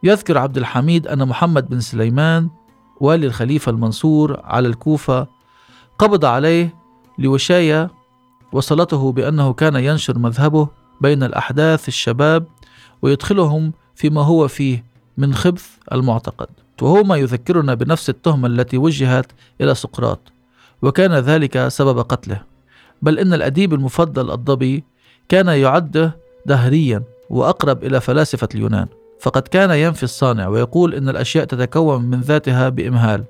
يذكر 0.03 0.39
عبد 0.39 0.57
الحميد 0.59 1.07
أن 1.07 1.29
محمد 1.29 1.69
بن 1.69 1.81
سليمان 1.81 2.49
والي 3.01 3.27
الخليفة 3.27 3.71
المنصور 3.71 4.41
على 4.45 4.69
الكوفة 4.69 5.27
قبض 5.99 6.25
عليه 6.25 6.75
لوشاية 7.19 7.91
وصلته 8.53 9.13
بأنه 9.13 9.53
كان 9.53 9.77
ينشر 9.77 10.19
مذهبه 10.19 10.69
بين 11.01 11.23
الأحداث 11.23 11.89
الشباب 11.89 12.45
ويدخلهم 13.03 13.73
فيما 13.95 14.23
هو 14.23 14.49
فيه 14.49 14.85
من 15.17 15.35
خبث 15.35 15.67
المعتقد. 15.93 16.49
وهو 16.83 17.03
ما 17.03 17.17
يذكرنا 17.17 17.75
بنفس 17.75 18.11
التهمة 18.11 18.49
التي 18.49 18.79
وجهت 18.79 19.27
إلى 19.61 19.75
سقراط 19.75 20.21
وكان 20.83 21.13
ذلك 21.13 21.69
سبب 21.69 21.99
قتله. 21.99 22.43
بل 23.03 23.19
إن 23.19 23.35
الأديب 23.35 23.75
المفضل 23.75 24.31
الضبي 24.31 24.85
كان 25.29 25.49
يعده 25.49 26.17
دهريا 26.47 27.03
وأقرب 27.31 27.85
إلى 27.85 28.01
فلاسفة 28.01 28.49
اليونان. 28.55 28.87
فقد 29.21 29.43
كان 29.43 29.71
ينفي 29.71 30.03
الصانع 30.03 30.49
ويقول 30.49 30.95
إن 30.95 31.09
الأشياء 31.09 31.45
تتكون 31.45 32.03
من 32.03 32.21
ذاتها 32.21 32.69
بإمهال 32.69 33.25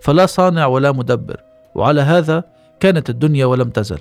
فلا 0.00 0.26
صانع 0.26 0.66
ولا 0.66 0.92
مدبر 0.92 1.36
وعلى 1.74 2.00
هذا 2.00 2.44
كانت 2.80 3.10
الدنيا 3.10 3.46
ولم 3.46 3.70
تزل. 3.70 3.98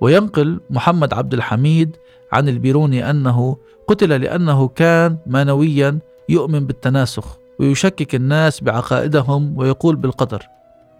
وينقل 0.00 0.60
محمد 0.70 1.14
عبد 1.14 1.34
الحميد 1.34 1.96
عن 2.32 2.48
البيروني 2.48 3.10
أنه 3.10 3.56
قتل 3.88 4.20
لأنه 4.20 4.68
كان 4.68 5.16
مانويا 5.26 5.98
يؤمن 6.28 6.66
بالتناسخ 6.66 7.36
ويشكك 7.60 8.14
الناس 8.14 8.60
بعقائدهم 8.60 9.58
ويقول 9.58 9.96
بالقدر. 9.96 10.42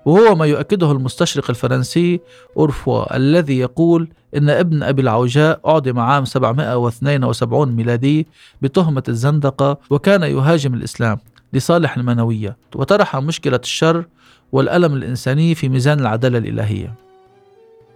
وهو 0.04 0.34
ما 0.34 0.46
يؤكده 0.46 0.92
المستشرق 0.92 1.50
الفرنسي 1.50 2.20
أورفوا 2.56 3.16
الذي 3.16 3.58
يقول 3.58 4.08
إن 4.36 4.50
ابن 4.50 4.82
أبي 4.82 5.02
العوجاء 5.02 5.60
أعدم 5.66 5.98
عام 5.98 6.24
772 6.24 7.72
ميلادي 7.72 8.26
بتهمة 8.62 9.02
الزندقة 9.08 9.78
وكان 9.90 10.22
يهاجم 10.22 10.74
الإسلام 10.74 11.18
لصالح 11.52 11.96
المنوية 11.96 12.56
وطرح 12.74 13.16
مشكلة 13.16 13.60
الشر 13.62 14.04
والألم 14.52 14.94
الإنساني 14.94 15.54
في 15.54 15.68
ميزان 15.68 16.00
العدالة 16.00 16.38
الإلهية. 16.38 16.94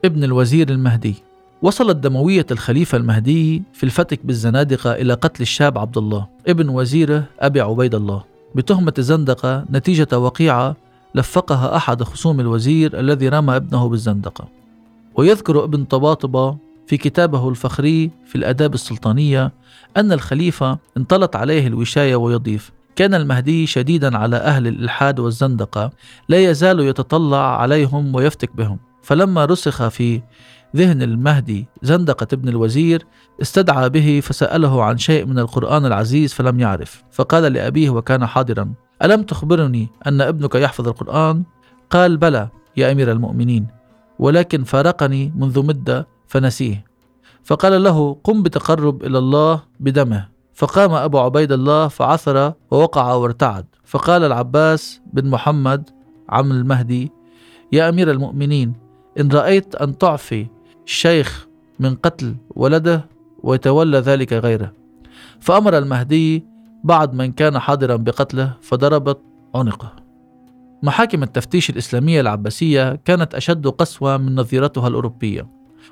ابن 0.05 0.25
الوزير 0.25 0.71
المهدي. 0.71 1.14
وصلت 1.62 1.97
دموية 1.97 2.47
الخليفة 2.50 2.99
المهدي 2.99 3.62
في 3.73 3.85
الفتك 3.85 4.26
بالزنادقة 4.26 4.93
إلى 4.93 5.14
قتل 5.14 5.43
الشاب 5.43 5.78
عبد 5.78 5.99
الله 5.99 6.26
ابن 6.49 6.69
وزيره 6.69 7.25
أبي 7.40 7.61
عبيد 7.61 7.95
الله. 7.95 8.25
بتهمة 8.55 8.95
الزندقة 8.99 9.64
نتيجة 9.71 10.19
وقيعة 10.19 10.76
لفقها 11.14 11.76
أحد 11.76 12.02
خصوم 12.02 12.40
الوزير 12.40 13.00
الذي 13.00 13.28
رمى 13.28 13.57
ابنه 13.57 13.88
بالزندقة. 13.88 14.49
ويذكر 15.14 15.64
ابن 15.64 15.85
طباطبة 15.85 16.57
في 16.87 16.97
كتابه 16.97 17.49
الفخري 17.49 18.11
في 18.26 18.35
الآداب 18.35 18.75
السلطانية 18.75 19.52
أن 19.97 20.12
الخليفة 20.12 20.78
انطلت 20.97 21.37
عليه 21.37 21.67
الوشاية 21.67 22.17
ويضيف 22.17 22.73
كان 22.97 23.14
المهدي 23.14 23.67
شديدا 23.67 24.19
على 24.19 24.37
أهل 24.37 24.67
الإلحاد 24.67 25.21
والزندقة 25.21 25.90
لا 26.28 26.45
يزال 26.50 26.81
يتطلع 26.81 27.61
عليهم 27.61 28.14
ويفتك 28.14 28.57
بهم. 28.57 28.78
فلما 29.02 29.45
رسخ 29.45 29.88
في 29.88 30.23
ذهن 30.76 31.02
المهدي 31.02 31.67
زندقة 31.83 32.26
ابن 32.33 32.49
الوزير 32.49 33.07
استدعى 33.43 33.88
به 33.88 34.21
فسأله 34.23 34.85
عن 34.85 34.99
شيء 34.99 35.26
من 35.26 35.38
القرآن 35.38 35.87
العزيز 35.87 36.33
فلم 36.33 36.61
يعرف. 36.61 37.05
فقال 37.11 37.52
لأبيه 37.52 37.90
وكان 37.90 38.26
حاضرا 38.26 38.73
ألم 39.02 39.23
تخبرني 39.23 39.88
أن 40.07 40.21
ابنك 40.21 40.55
يحفظ 40.55 40.88
القرآن؟ 40.88 41.43
قال 41.90 42.17
بلى 42.17 42.49
يا 42.76 42.93
أمير 42.93 43.12
المؤمنين 43.12 43.67
ولكن 44.19 44.64
فارقني 44.64 45.33
منذ 45.37 45.67
مدة 45.67 46.07
فنسيه. 46.26 46.85
فقال 47.45 47.83
له 47.83 48.17
قم 48.25 48.43
بتقرب 48.43 49.05
إلى 49.05 49.19
الله 49.19 49.62
بدمه. 49.81 50.28
فقام 50.55 50.93
أبو 50.93 51.19
عبيد 51.19 51.52
الله 51.52 51.88
فعثر 51.88 52.52
ووقع 52.71 53.12
وارتعد. 53.12 53.67
فقال 53.85 54.25
العباس 54.25 55.00
بن 55.12 55.31
محمد 55.31 55.90
عم 56.28 56.52
المهدي 56.52 57.12
يا 57.73 57.88
أمير 57.88 58.11
المؤمنين 58.11 58.88
إن 59.21 59.29
رأيت 59.29 59.75
أن 59.75 59.99
تعفي 59.99 60.47
الشيخ 60.87 61.49
من 61.79 61.95
قتل 61.95 62.37
ولده 62.51 63.05
ويتولى 63.43 63.99
ذلك 63.99 64.33
غيره. 64.33 64.73
فأمر 65.41 65.79
المهدي 65.79 66.45
بعض 66.85 67.15
من 67.15 67.33
كان 67.33 67.59
حاضرا 67.59 67.97
بقتله 67.97 68.55
فضربت 68.61 69.21
عنقه. 69.55 69.93
محاكم 70.83 71.23
التفتيش 71.23 71.71
الإسلامية 71.71 72.21
العباسية 72.21 72.95
كانت 73.05 73.35
أشد 73.35 73.67
قسوة 73.67 74.17
من 74.17 74.35
نظيرتها 74.35 74.89
الأوروبية 74.89 75.49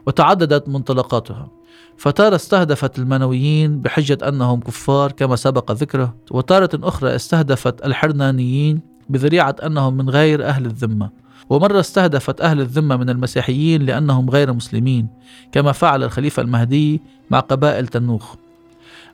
وتعددت 0.07 0.69
منطلقاتها. 0.69 1.51
فتارة 1.97 2.35
استهدفت 2.35 2.99
المنويين 2.99 3.81
بحجة 3.81 4.19
أنهم 4.29 4.61
كفار 4.61 5.13
كما 5.13 5.37
سبق 5.37 5.73
ذكره 5.73 6.17
وتارة 6.31 6.71
أخرى 6.75 7.15
استهدفت 7.15 7.87
الحرنانيين 7.87 8.81
بذريعة 9.09 9.57
أنهم 9.63 9.97
من 9.97 10.11
غير 10.11 10.45
أهل 10.45 10.67
الذمة. 10.67 11.26
ومرة 11.51 11.81
استهدفت 11.81 12.41
أهل 12.41 12.61
الذمة 12.61 12.97
من 12.97 13.11
المسيحيين 13.11 13.83
لأنهم 13.83 14.31
غير 14.31 14.53
مسلمين 14.53 15.09
كما 15.53 15.73
فعل 15.73 16.03
الخليفة 16.03 16.43
المهدي 16.43 17.01
مع 17.31 17.41
قبائل 17.41 17.87
تنوخ. 17.87 18.35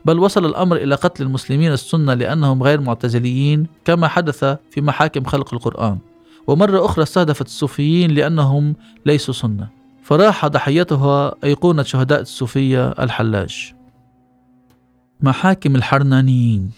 بل 0.04 0.18
وصل 0.18 0.46
الأمر 0.46 0.76
إلى 0.76 0.94
قتل 0.94 1.22
المسلمين 1.22 1.72
السنة 1.72 2.14
لأنهم 2.14 2.62
غير 2.62 2.80
معتزليين 2.80 3.66
كما 3.84 4.08
حدث 4.08 4.44
في 4.70 4.80
محاكم 4.80 5.24
خلق 5.24 5.54
القرآن. 5.54 5.98
ومرة 6.46 6.84
أخرى 6.84 7.02
استهدفت 7.02 7.46
الصوفيين 7.46 8.10
لأنهم 8.10 8.74
ليسوا 9.06 9.34
سنة. 9.34 9.68
فراح 10.02 10.46
ضحيتها 10.46 11.34
أيقونة 11.44 11.82
شهداء 11.82 12.20
الصوفية 12.20 12.88
الحلاج. 12.88 13.74
محاكم 15.20 15.76
الحرنانيين. 15.76 16.70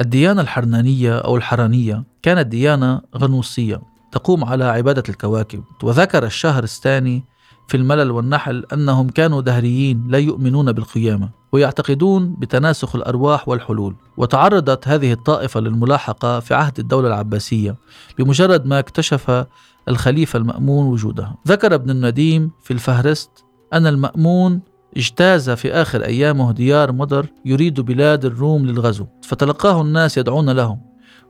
الديانة 0.00 0.40
الحرنانية 0.40 1.18
أو 1.18 1.36
الحرانية 1.36 2.04
كانت 2.22 2.46
ديانة 2.46 3.00
غنوصية. 3.16 3.93
تقوم 4.14 4.44
على 4.44 4.64
عبادة 4.64 5.02
الكواكب. 5.08 5.64
وذكر 5.82 6.24
الشهر 6.24 6.62
الثاني 6.62 7.24
في 7.68 7.76
الملل 7.76 8.10
والنحل 8.10 8.64
أنهم 8.72 9.08
كانوا 9.08 9.40
دهريين 9.40 10.04
لا 10.08 10.18
يؤمنون 10.18 10.72
بالقيامة 10.72 11.28
ويعتقدون 11.52 12.36
بتناسخ 12.38 12.96
الأرواح 12.96 13.48
والحلول. 13.48 13.94
وتعرضت 14.16 14.88
هذه 14.88 15.12
الطائفة 15.12 15.60
للملاحقة 15.60 16.40
في 16.40 16.54
عهد 16.54 16.78
الدولة 16.78 17.08
العباسية 17.08 17.76
بمجرد 18.18 18.66
ما 18.66 18.78
اكتشف 18.78 19.46
الخليفة 19.88 20.36
المأمون 20.36 20.86
وجودها. 20.86 21.36
ذكر 21.48 21.74
ابن 21.74 21.90
النديم 21.90 22.50
في 22.62 22.70
الفهرست 22.70 23.30
أن 23.72 23.86
المأمون 23.86 24.60
اجتاز 24.96 25.50
في 25.50 25.72
آخر 25.72 26.04
أيامه 26.04 26.52
ديار 26.52 26.92
مضر 26.92 27.26
يريد 27.44 27.80
بلاد 27.80 28.24
الروم 28.24 28.66
للغزو. 28.66 29.06
فتلقاه 29.22 29.82
الناس 29.82 30.18
يدعون 30.18 30.50
له 30.50 30.78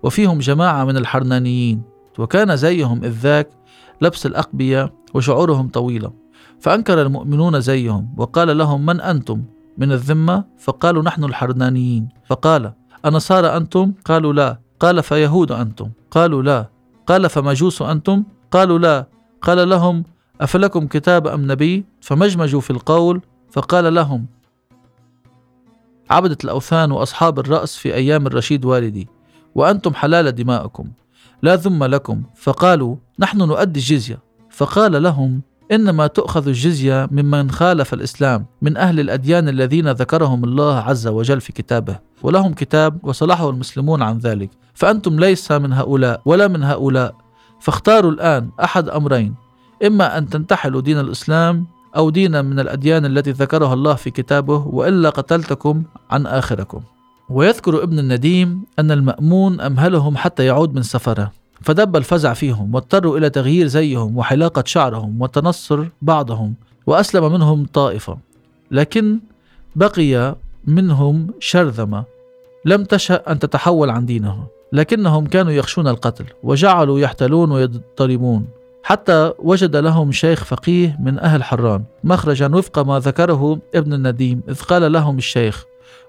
وفيهم 0.03 0.39
جماعة 0.39 0.85
من 0.85 0.97
الحرنانيين. 0.97 1.94
وكان 2.19 2.57
زيهم 2.57 3.05
إذ 3.05 3.11
ذاك 3.11 3.49
لبس 4.01 4.27
الأقبية 4.27 4.93
وشعورهم 5.15 5.69
طويلة 5.69 6.13
فأنكر 6.61 7.03
المؤمنون 7.03 7.61
زيهم 7.61 8.15
وقال 8.17 8.59
لهم 8.59 8.87
من 8.87 9.01
أنتم 9.01 9.43
من 9.79 9.93
الذمة؟ 9.93 10.45
فقالوا 10.59 11.03
نحن 11.03 11.25
الحرنانيين. 11.25 12.09
فقال 12.27 12.73
أنصارى 13.07 13.57
أنتم؟ 13.57 13.93
قالوا 14.05 14.33
لا. 14.33 14.59
قال 14.81 15.03
فيهود 15.03 15.53
أنتم؟ 15.53 15.91
قالوا 16.11 16.43
لا. 16.43 16.69
قال 17.07 17.31
فمجوس 17.31 17.83
أنتم؟ 17.83 18.25
قالوا 18.51 18.79
لا. 18.79 19.07
قال 19.43 19.69
لهم 19.69 20.05
أفلكم 20.41 20.87
كتاب 20.87 21.27
أم 21.27 21.53
نبي؟ 21.53 21.85
فمجمجوا 22.01 22.61
في 22.61 22.71
القول. 22.71 23.21
فقال 23.51 23.95
لهم 23.95 24.27
عبدة 26.11 26.39
الأوثان 26.45 26.93
وأصحاب 26.93 27.39
الرأس 27.39 27.77
في 27.77 27.95
أيام 27.95 28.27
الرشيد 28.27 28.65
والدي 28.65 29.09
وأنتم 29.55 29.95
حلال 29.95 30.35
دماءكم 30.35 30.89
لا 31.43 31.55
ذم 31.55 31.85
لكم. 31.85 32.23
فقالوا 32.37 32.97
نحن 33.19 33.39
نؤدي 33.39 33.81
الجزية. 33.81 34.19
فقال 34.51 35.03
لهم 35.03 35.43
إنما 35.73 36.07
تؤخذ 36.07 36.49
الجزية 36.49 37.09
ممن 37.11 37.51
خالف 37.51 37.95
الإسلام 37.95 38.47
من 38.63 38.77
أهل 38.77 39.01
الأديان 39.01 39.49
الذين 39.49 39.91
ذكرهم 39.91 40.45
الله 40.45 40.75
عز 40.77 41.07
وجل 41.07 41.41
في 41.41 41.53
كتابه 41.53 41.99
ولهم 42.23 42.53
كتاب 42.53 42.99
وصلحه 43.03 43.51
المسلمون 43.51 44.03
عن 44.03 44.19
ذلك. 44.19 44.51
فأنتم 44.75 45.21
ليس 45.21 45.53
من 45.53 45.73
هؤلاء 45.73 46.21
ولا 46.25 46.49
من 46.49 46.63
هؤلاء. 46.63 47.15
فاختاروا 47.61 48.11
الآن 48.11 48.51
أحد 48.65 48.89
أمرين. 48.89 49.35
إما 49.87 50.19
أن 50.19 50.29
تنتحلوا 50.29 50.81
دين 50.81 50.99
الإسلام 51.01 51.67
أو 51.97 52.11
دينا 52.11 52.43
من 52.43 52.61
الأديان 52.61 53.05
التي 53.05 53.31
ذكرها 53.31 53.75
الله 53.75 53.95
في 53.95 54.11
كتابه 54.11 54.67
وإلا 54.67 55.11
قتلتكم 55.11 55.83
عن 56.11 56.27
آخركم. 56.27 56.81
ويذكر 57.31 57.83
ابن 57.83 57.99
النديم 57.99 58.63
أن 58.79 58.91
المأمون 58.91 59.61
أمهلهم 59.61 60.17
حتى 60.17 60.45
يعود 60.45 60.75
من 60.75 60.83
سفره 60.83 61.33
فدب 61.63 61.97
الفزع 61.97 62.33
فيهم 62.33 62.75
واضطروا 62.75 63.19
إلى 63.19 63.31
تغيير 63.31 63.67
زيهم 63.67 64.17
وحلاقة 64.17 64.65
شعرهم 64.67 65.23
وتنصر 65.23 65.85
بعضهم 66.03 66.55
وأسلم 66.87 67.33
منهم 67.33 67.67
طائفة 67.73 68.19
لكن 68.71 69.21
بقي 69.77 70.37
منهم 70.67 71.27
شرذمة 71.39 72.05
لم 72.65 72.85
تشأ 72.85 73.23
أن 73.33 73.39
تتحول 73.39 73.91
عن 73.91 74.07
دينها 74.07 74.47
لكنهم 74.73 75.27
كانوا 75.27 75.53
يخشون 75.53 75.89
القتل 75.89 76.25
وجعلوا 76.43 77.01
يحتلون 77.01 77.53
ويضطربون 77.53 78.47
حتى 78.83 79.33
وجد 79.39 79.77
لهم 79.77 80.13
شيخ 80.13 80.45
فقيه 80.45 80.97
من 81.01 81.19
أهل 81.19 81.45
حران 81.45 81.85
مخرجا 82.05 82.49
وفق 82.55 82.79
ما 82.79 82.99
ذكره 82.99 83.59
ابن 83.75 83.93
النديم 83.93 84.41
إذ 84.49 84.63
قال 84.63 84.93
لهم 84.93 85.19
الشيخ 85.19 85.65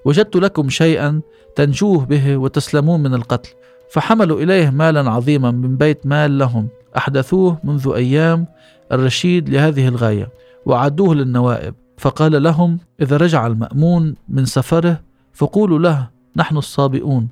وجدت 0.06 0.36
لكم 0.36 0.70
شيئا 0.70 1.22
تنجوه 1.56 2.06
به 2.06 2.38
وتسلمون 2.38 3.04
من 3.04 3.14
القتل. 3.14 3.50
فحملوا 3.92 4.40
إليه 4.42 4.70
مالا 4.70 5.12
عظيما 5.12 5.52
من 5.52 5.78
بيت 5.78 6.06
مال 6.06 6.38
لهم. 6.38 6.68
أحدثوه 6.98 7.58
منذ 7.64 7.92
أيام 7.96 8.48
الرشيد 8.92 9.50
لهذه 9.50 9.88
الغاية 9.88 10.30
وعدوه 10.66 11.16
للنوائب. 11.16 11.74
فقال 11.98 12.44
لهم 12.44 12.80
إذا 13.02 13.18
رجع 13.18 13.48
المأمون 13.48 14.16
من 14.30 14.46
سفره 14.46 15.02
فقولوا 15.34 15.80
له 15.80 16.08
نحن 16.36 16.58
الصابئون. 16.58 17.28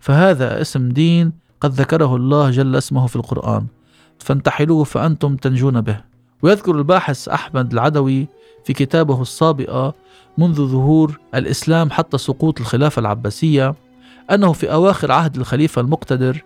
فهذا 0.00 0.60
اسم 0.60 0.88
دين 0.88 1.32
قد 1.60 1.72
ذكره 1.72 2.16
الله 2.16 2.50
جل 2.50 2.76
اسمه 2.76 3.06
في 3.06 3.16
القرآن. 3.16 3.66
فانتحلوه 4.18 4.84
فأنتم 4.84 5.36
تنجون 5.36 5.80
به. 5.80 6.09
ويذكر 6.42 6.72
الباحث 6.72 7.28
أحمد 7.28 7.72
العدوي 7.72 8.26
في 8.64 8.72
كتابه 8.72 9.22
الصابئة 9.22 9.94
منذ 10.38 10.66
ظهور 10.66 11.20
الإسلام 11.34 11.90
حتى 11.90 12.18
سقوط 12.18 12.60
الخلافة 12.60 13.00
العباسية 13.00 13.74
أنه 14.30 14.52
في 14.52 14.72
أواخر 14.72 15.12
عهد 15.12 15.36
الخليفة 15.36 15.80
المقتدر 15.80 16.44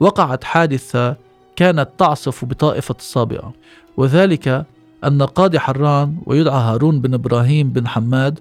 وقعت 0.00 0.44
حادثة 0.44 1.16
كانت 1.56 1.88
تعصف 1.98 2.44
بطائفة 2.44 2.94
الصابئة 2.98 3.52
وذلك 3.96 4.66
أن 5.04 5.22
قاضي 5.22 5.58
حران 5.58 6.16
ويدعى 6.26 6.60
هارون 6.60 7.00
بن 7.00 7.14
إبراهيم 7.14 7.70
بن 7.70 7.88
حماد 7.88 8.40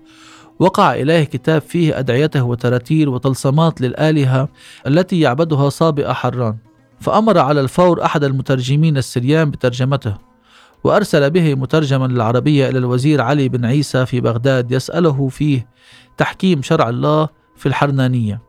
وقع 0.60 0.94
إليه 0.94 1.24
كتاب 1.24 1.62
فيه 1.62 2.00
أدعيته 2.00 2.44
وتراتيل 2.44 3.10
وطلسمات 3.10 3.82
للآلهة 3.82 4.50
التي 4.88 5.20
يعبدها 5.20 5.70
صابئة 5.70 6.14
حران. 6.14 6.58
فأمر 7.00 7.38
على 7.38 7.62
الفور 7.62 8.06
أحد 8.06 8.24
المترجمين 8.24 8.98
السريان 8.98 9.52
بترجمته. 9.52 10.31
وأرسل 10.84 11.30
به 11.30 11.56
مترجما 11.56 12.06
للعربية 12.06 12.70
إلى 12.70 12.78
الوزير 12.78 13.22
علي 13.22 13.50
بن 13.50 13.66
عيسى 13.66 14.06
في 14.06 14.22
بغداد 14.22 14.72
يسأله 14.72 15.28
فيه 15.28 15.68
تحكيم 16.18 16.62
شرع 16.62 16.90
الله 16.90 17.30
في 17.56 17.66
الحرنانية. 17.66 18.42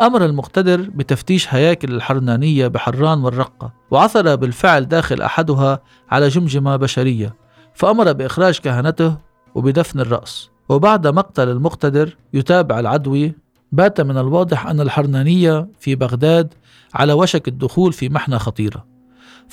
أمر 0.00 0.24
المقتدر 0.24 0.80
بتفتيش 0.80 1.54
هياكل 1.54 1.94
الحرنانية 1.94 2.66
بحران 2.68 3.24
والرقة 3.24 3.72
وعثر 3.90 4.34
بالفعل 4.34 4.88
داخل 4.88 5.22
أحدها 5.22 5.82
على 6.10 6.28
جمجمة 6.28 6.76
بشرية 6.76 7.34
فأمر 7.74 8.12
بإخراج 8.12 8.58
كهنته 8.58 9.16
وبدفن 9.54 10.00
الرأس. 10.00 10.50
وبعد 10.68 11.06
مقتل 11.06 11.48
المقتدر 11.48 12.16
يتابع 12.32 12.80
العدوي 12.80 13.34
بات 13.72 14.00
من 14.00 14.18
الواضح 14.18 14.66
أن 14.66 14.80
الحرنانية 14.80 15.68
في 15.80 15.94
بغداد 15.94 16.54
على 16.94 17.12
وشك 17.12 17.48
الدخول 17.48 17.92
في 17.92 18.08
محنة 18.08 18.38
خطيرة. 18.38 18.91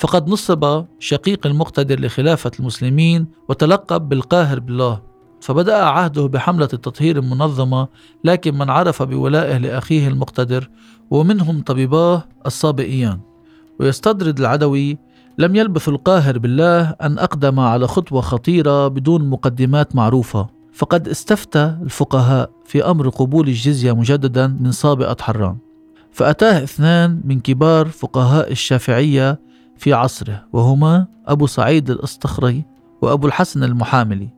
فقد 0.00 0.28
نصب 0.28 0.84
شقيق 0.98 1.46
المقتدر 1.46 2.00
لخلافة 2.00 2.50
المسلمين 2.60 3.26
وتلقب 3.48 4.08
بالقاهر 4.08 4.60
بالله 4.60 5.02
فبدأ 5.40 5.76
عهده 5.76 6.26
بحملة 6.26 6.68
التطهير 6.72 7.18
المنظمة 7.18 7.88
لكن 8.24 8.58
من 8.58 8.70
عرف 8.70 9.02
بولائه 9.02 9.56
لأخيه 9.58 10.08
المقتدر 10.08 10.70
ومنهم 11.10 11.62
طبيباه 11.62 12.24
الصابئيان. 12.46 13.20
ويستدرد 13.80 14.40
العدوي 14.40 14.98
لم 15.38 15.56
يلبث 15.56 15.88
القاهر 15.88 16.38
بالله 16.38 16.90
أن 16.90 17.18
أقدم 17.18 17.60
على 17.60 17.86
خطوة 17.86 18.20
خطيرة 18.20 18.88
بدون 18.88 19.30
مقدمات 19.30 19.96
معروفة 19.96 20.46
فقد 20.72 21.08
استفتى 21.08 21.78
الفقهاء 21.82 22.50
في 22.64 22.84
أمر 22.84 23.08
قبول 23.08 23.48
الجزية 23.48 23.92
مجددا 23.92 24.46
من 24.60 24.72
صابئة 24.72 25.16
حران 25.20 25.56
فأتاه 26.10 26.62
اثنان 26.62 27.20
من 27.24 27.40
كبار 27.40 27.88
فقهاء 27.88 28.52
الشافعية 28.52 29.49
في 29.80 29.92
عصره 29.92 30.44
وهما 30.52 31.06
أبو 31.26 31.46
سعيد 31.46 31.90
الأسطخري 31.90 32.64
وأبو 33.02 33.26
الحسن 33.26 33.64
المحاملي 33.64 34.28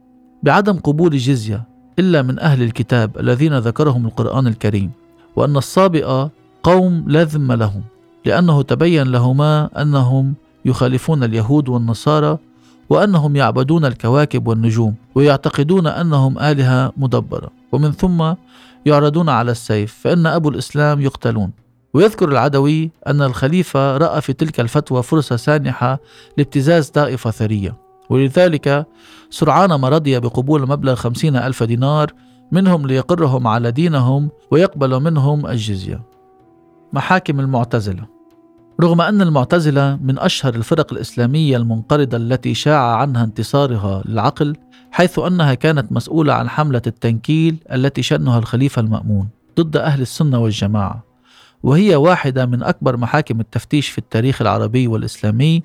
بعدم 0.43 0.79
قبول 0.79 1.13
الجزية 1.13 1.65
إلا 1.99 2.23
من 2.23 2.39
أهل 2.39 2.63
الكتاب 2.63 3.19
الذين 3.19 3.59
ذكرهم 3.59 4.07
القرآن 4.07 4.47
الكريم 4.47 4.91
وأن 5.37 5.57
الصابئة 5.57 6.31
قوم 6.63 7.05
لا 7.07 7.25
ذم 7.25 7.53
لهم 7.53 7.83
لأنه 8.25 8.63
تبين 8.63 9.07
لهما 9.13 9.83
أنهم 9.83 10.35
يخالفون 10.65 11.25
اليهود 11.25 11.69
والنصارى 11.69 12.39
وأنهم 12.91 13.37
يعبدون 13.37 13.85
الكواكب 13.85 14.47
والنجوم 14.49 14.95
ويعتقدون 15.15 15.87
أنهم 15.87 16.39
آلهة 16.39 16.93
مدبرة 16.97 17.51
ومن 17.73 17.93
ثم 17.93 18.35
يعرضون 18.87 19.29
على 19.29 19.51
السيف 19.51 19.95
فإن 20.05 20.27
أبو 20.27 20.49
الإسلام 20.49 21.01
يقتلون. 21.01 21.62
ويذكر 21.95 22.29
العدوي 22.29 22.91
أن 23.07 23.23
الخليفة 23.23 23.97
رأى 23.97 24.21
في 24.21 24.33
تلك 24.33 24.61
الفتوى 24.61 25.03
فرصة 25.03 25.37
سانحة 25.37 26.01
لابتزاز 26.39 26.89
طائفة 26.89 27.31
ثرية. 27.31 27.77
ولذلك 28.11 28.87
سرعان 29.31 29.75
ما 29.75 29.89
رضي 29.89 30.21
بقبول 30.21 30.69
مبلغ 30.69 30.95
خمسين 30.95 31.37
ألف 31.37 31.63
دينار 31.63 32.13
منهم 32.53 32.87
ليقرهم 32.87 33.47
على 33.47 33.71
دينهم 33.71 34.31
ويقبل 34.51 35.01
منهم 35.01 35.47
الجزية. 35.47 36.03
محاكم 36.93 37.41
المعتزلة. 37.41 38.07
رغم 38.81 39.01
أن 39.01 39.23
المعتزلة 39.23 39.99
من 40.03 40.19
أشهر 40.19 40.55
الفرق 40.55 40.93
الإسلامية 40.93 41.57
المنقرضة 41.57 42.17
التي 42.17 42.55
شاع 42.55 42.97
عنها 42.97 43.25
انتصارها 43.25 44.03
للعقل 44.05 44.57
حيث 44.91 45.19
أنها 45.19 45.55
كانت 45.55 45.93
مسؤولة 45.93 46.33
عن 46.33 46.49
حملة 46.49 46.83
التنكيل 46.87 47.57
التي 47.73 48.03
شنها 48.03 48.39
الخليفة 48.39 48.81
المأمون 48.81 49.29
ضد 49.61 49.77
أهل 49.77 50.01
السنة 50.01 50.39
والجماعة. 50.39 51.12
وهي 51.63 51.97
واحدة 51.97 52.47
من 52.47 52.63
أكبر 52.63 52.97
محاكم 52.97 53.41
التفتيش 53.41 53.89
في 53.89 53.99
التاريخ 53.99 54.43
العربي 54.43 54.87
والإسلامي 54.87 55.63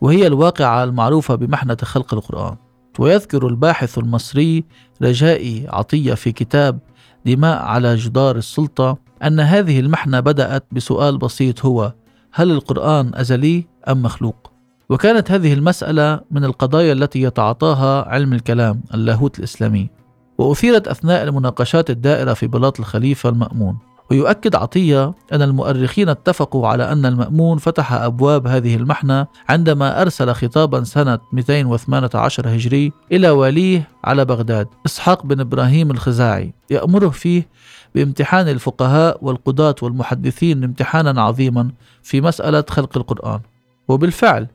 وهي 0.00 0.26
الواقعة 0.26 0.84
المعروفة 0.84 1.34
بمحنة 1.34 1.76
خلق 1.82 2.14
القرآن. 2.14 2.56
ويذكر 2.98 3.46
الباحث 3.46 3.98
المصري 3.98 4.64
رجائي 5.02 5.66
عطية 5.68 6.14
في 6.14 6.32
كتاب 6.32 6.78
دماء 7.26 7.58
على 7.62 7.96
جدار 7.96 8.36
السلطة 8.36 8.98
أن 9.22 9.40
هذه 9.40 9.80
المحنة 9.80 10.20
بدأت 10.20 10.64
بسؤال 10.72 11.18
بسيط 11.18 11.64
هو 11.64 11.92
هل 12.32 12.50
القرآن 12.50 13.10
أزلي 13.14 13.66
أم 13.88 14.02
مخلوق؟ 14.02 14.50
وكانت 14.90 15.30
هذه 15.30 15.52
المسألة 15.52 16.20
من 16.30 16.44
القضايا 16.44 16.92
التي 16.92 17.22
يتعاطاها 17.22 18.08
علم 18.08 18.32
الكلام 18.32 18.80
اللاهوت 18.94 19.38
الإسلامي. 19.38 19.90
وأثيرت 20.38 20.88
أثناء 20.88 21.22
المناقشات 21.22 21.90
الدائرة 21.90 22.34
في 22.34 22.46
بلاط 22.46 22.80
الخليفة 22.80 23.28
المأمون. 23.28 23.78
ويؤكد 24.10 24.56
عطية 24.56 25.14
أن 25.32 25.42
المؤرخين 25.42 26.08
اتفقوا 26.08 26.68
على 26.68 26.92
أن 26.92 27.06
المأمون 27.06 27.58
فتح 27.58 27.92
أبواب 27.92 28.46
هذه 28.46 28.76
المحنة 28.76 29.26
عندما 29.48 30.02
أرسل 30.02 30.32
خطابا 30.32 30.84
سنة 30.84 31.18
218 31.32 32.48
هجري 32.48 32.92
إلى 33.12 33.30
واليه 33.30 33.88
على 34.04 34.24
بغداد. 34.24 34.66
إسحاق 34.86 35.26
بن 35.26 35.40
إبراهيم 35.40 35.90
الخزاعي 35.90 36.54
يأمره 36.70 37.08
فيه 37.08 37.48
بامتحان 37.94 38.48
الفقهاء 38.48 39.18
والقضاة 39.22 39.74
والمحدثين 39.82 40.64
امتحانا 40.64 41.22
عظيما 41.22 41.70
في 42.02 42.20
مسألة 42.20 42.64
خلق 42.70 42.96
القرآن. 42.96 43.40
وبالفعل 43.88 44.46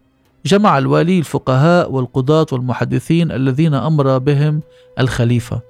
جمع 0.46 0.78
الوالي 0.78 1.20
الفقهاء 1.20 1.92
والقضاة 1.92 2.46
والمحدثين 2.52 3.32
الذين 3.32 3.74
أمر 3.74 4.18
بهم 4.18 4.62
الخليفة 5.00 5.62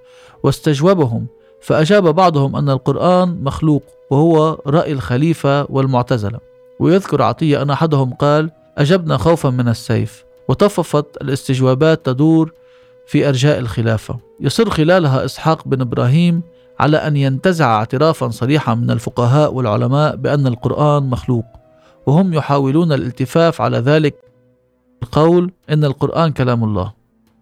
واستجوبهم 0.44 1.26
فأجاب 1.64 2.16
بعضهم 2.16 2.56
أن 2.56 2.70
القرآن 2.70 3.44
مخلوق 3.44 3.84
وهو 4.10 4.62
رأي 4.68 4.92
الخليفة 4.92 5.72
والمعتزلة. 5.72 6.40
ويذكر 6.80 7.22
عطية 7.22 7.62
أن 7.62 7.70
أحدهم 7.70 8.14
قال 8.14 8.52
أجبنا 8.78 9.18
خوفا 9.18 9.50
من 9.50 9.68
السيف 9.68 10.24
وطففت 10.50 11.06
الاستجوابات 11.22 12.06
تدور 12.06 12.52
في 13.08 13.30
أرجاء 13.30 13.60
الخلافة. 13.60 14.20
يصر 14.40 14.70
خلالها 14.70 15.26
إسحاق 15.26 15.68
بن 15.68 15.82
إبراهيم 15.82 16.42
على 16.80 16.98
أن 16.98 17.18
ينتزع 17.18 17.76
اعترافا 17.76 18.30
صريحا 18.30 18.76
من 18.76 18.92
الفقهاء 18.92 19.54
والعلماء 19.54 20.16
بأن 20.16 20.48
القرآن 20.48 21.04
مخلوق 21.04 21.46
وهم 22.06 22.34
يحاولون 22.34 22.94
الالتفاف 22.94 23.62
على 23.62 23.78
ذلك 23.78 24.16
القول 25.04 25.52
إن 25.70 25.86
القرآن 25.86 26.32
كلام 26.32 26.64
الله. 26.64 26.94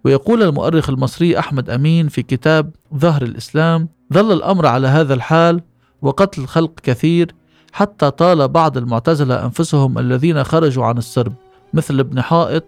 ويقول 0.06 0.44
المؤرخ 0.44 0.90
المصري 0.90 1.40
أحمد 1.40 1.70
أمين 1.70 2.08
في 2.08 2.24
كتاب 2.24 2.72
ظهر 2.96 3.22
الإسلام 3.22 3.90
ظل 4.14 4.32
الأمر 4.32 4.66
على 4.66 4.88
هذا 4.88 5.14
الحال 5.14 5.62
وقتل 6.02 6.46
خلق 6.46 6.72
كثير 6.84 7.36
حتى 7.74 8.12
طال 8.12 8.48
بعض 8.48 8.78
المعتزلة 8.78 9.46
أنفسهم 9.46 10.00
الذين 10.00 10.44
خرجوا 10.44 10.86
عن 10.86 10.98
السرب 10.98 11.34
مثل 11.74 12.00
ابن 12.00 12.22
حائط 12.22 12.64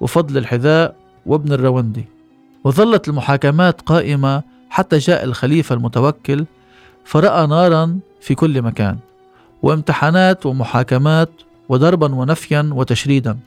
وفضل 0.00 0.38
الحذاء 0.38 0.96
وابن 1.26 1.52
الروندي 1.52 2.04
وظلت 2.64 3.08
المحاكمات 3.08 3.80
قائمة 3.80 4.42
حتى 4.70 4.98
جاء 4.98 5.24
الخليفة 5.24 5.74
المتوكل 5.74 6.44
فرأى 7.04 7.46
نارا 7.46 7.98
في 8.20 8.34
كل 8.34 8.62
مكان 8.62 8.98
وامتحانات 9.62 10.46
ومحاكمات 10.46 11.30
وضربا 11.68 12.14
ونفيا 12.14 12.70
وتشريدا 12.72 13.38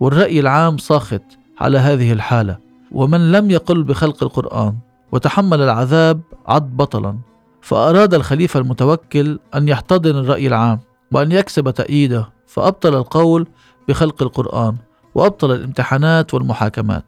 والرأي 0.00 0.40
العام 0.40 0.78
ساخط 0.78 1.22
على 1.60 1.78
هذه 1.78 2.12
الحالة 2.12 2.58
ومن 2.92 3.32
لم 3.32 3.50
يقل 3.50 3.82
بخلق 3.82 4.22
القرآن. 4.22 4.74
وتحمل 5.12 5.60
العذاب 5.62 6.20
عد 6.46 6.76
بطلا. 6.76 7.18
فأراد 7.60 8.14
الخليفة 8.14 8.60
المتوكل 8.60 9.38
أن 9.54 9.68
يحتضن 9.68 10.10
الرأي 10.10 10.46
العام 10.46 10.80
وأن 11.12 11.32
يكسب 11.32 11.70
تأييده 11.70 12.28
فأبطل 12.46 12.94
القول 12.94 13.46
بخلق 13.88 14.22
القرآن 14.22 14.76
وأبطل 15.14 15.52
الامتحانات 15.52 16.34
والمحاكمات. 16.34 17.04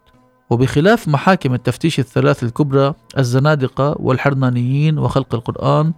وبخلاف 0.51 1.09
محاكم 1.09 1.55
التفتيش 1.55 1.99
الثلاث 2.01 2.43
الكبرى 2.43 2.95
الزنادقة 3.19 3.97
والحرنانيين 3.99 4.99
وخلق 4.99 5.35
القرآن 5.35 5.93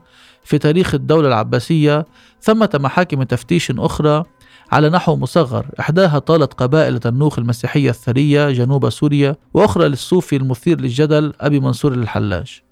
في 0.44 0.58
تاريخ 0.58 0.94
الدولة 0.94 1.28
العباسية 1.28 2.06
ثمة 2.42 2.70
محاكم 2.74 3.22
تفتيش 3.22 3.70
أخرى 3.70 4.24
على 4.72 4.90
نحو 4.90 5.16
مصغر 5.16 5.66
إحداها 5.80 6.18
طالت 6.18 6.54
قبائل 6.54 6.98
تنوخ 6.98 7.38
المسيحية 7.38 7.90
الثرية 7.90 8.50
جنوب 8.50 8.90
سوريا 8.90 9.36
وأخرى 9.54 9.88
للصوفي 9.88 10.36
المثير 10.36 10.80
للجدل 10.80 11.32
أبي 11.40 11.60
منصور 11.60 11.92
الحلاج 11.92 12.62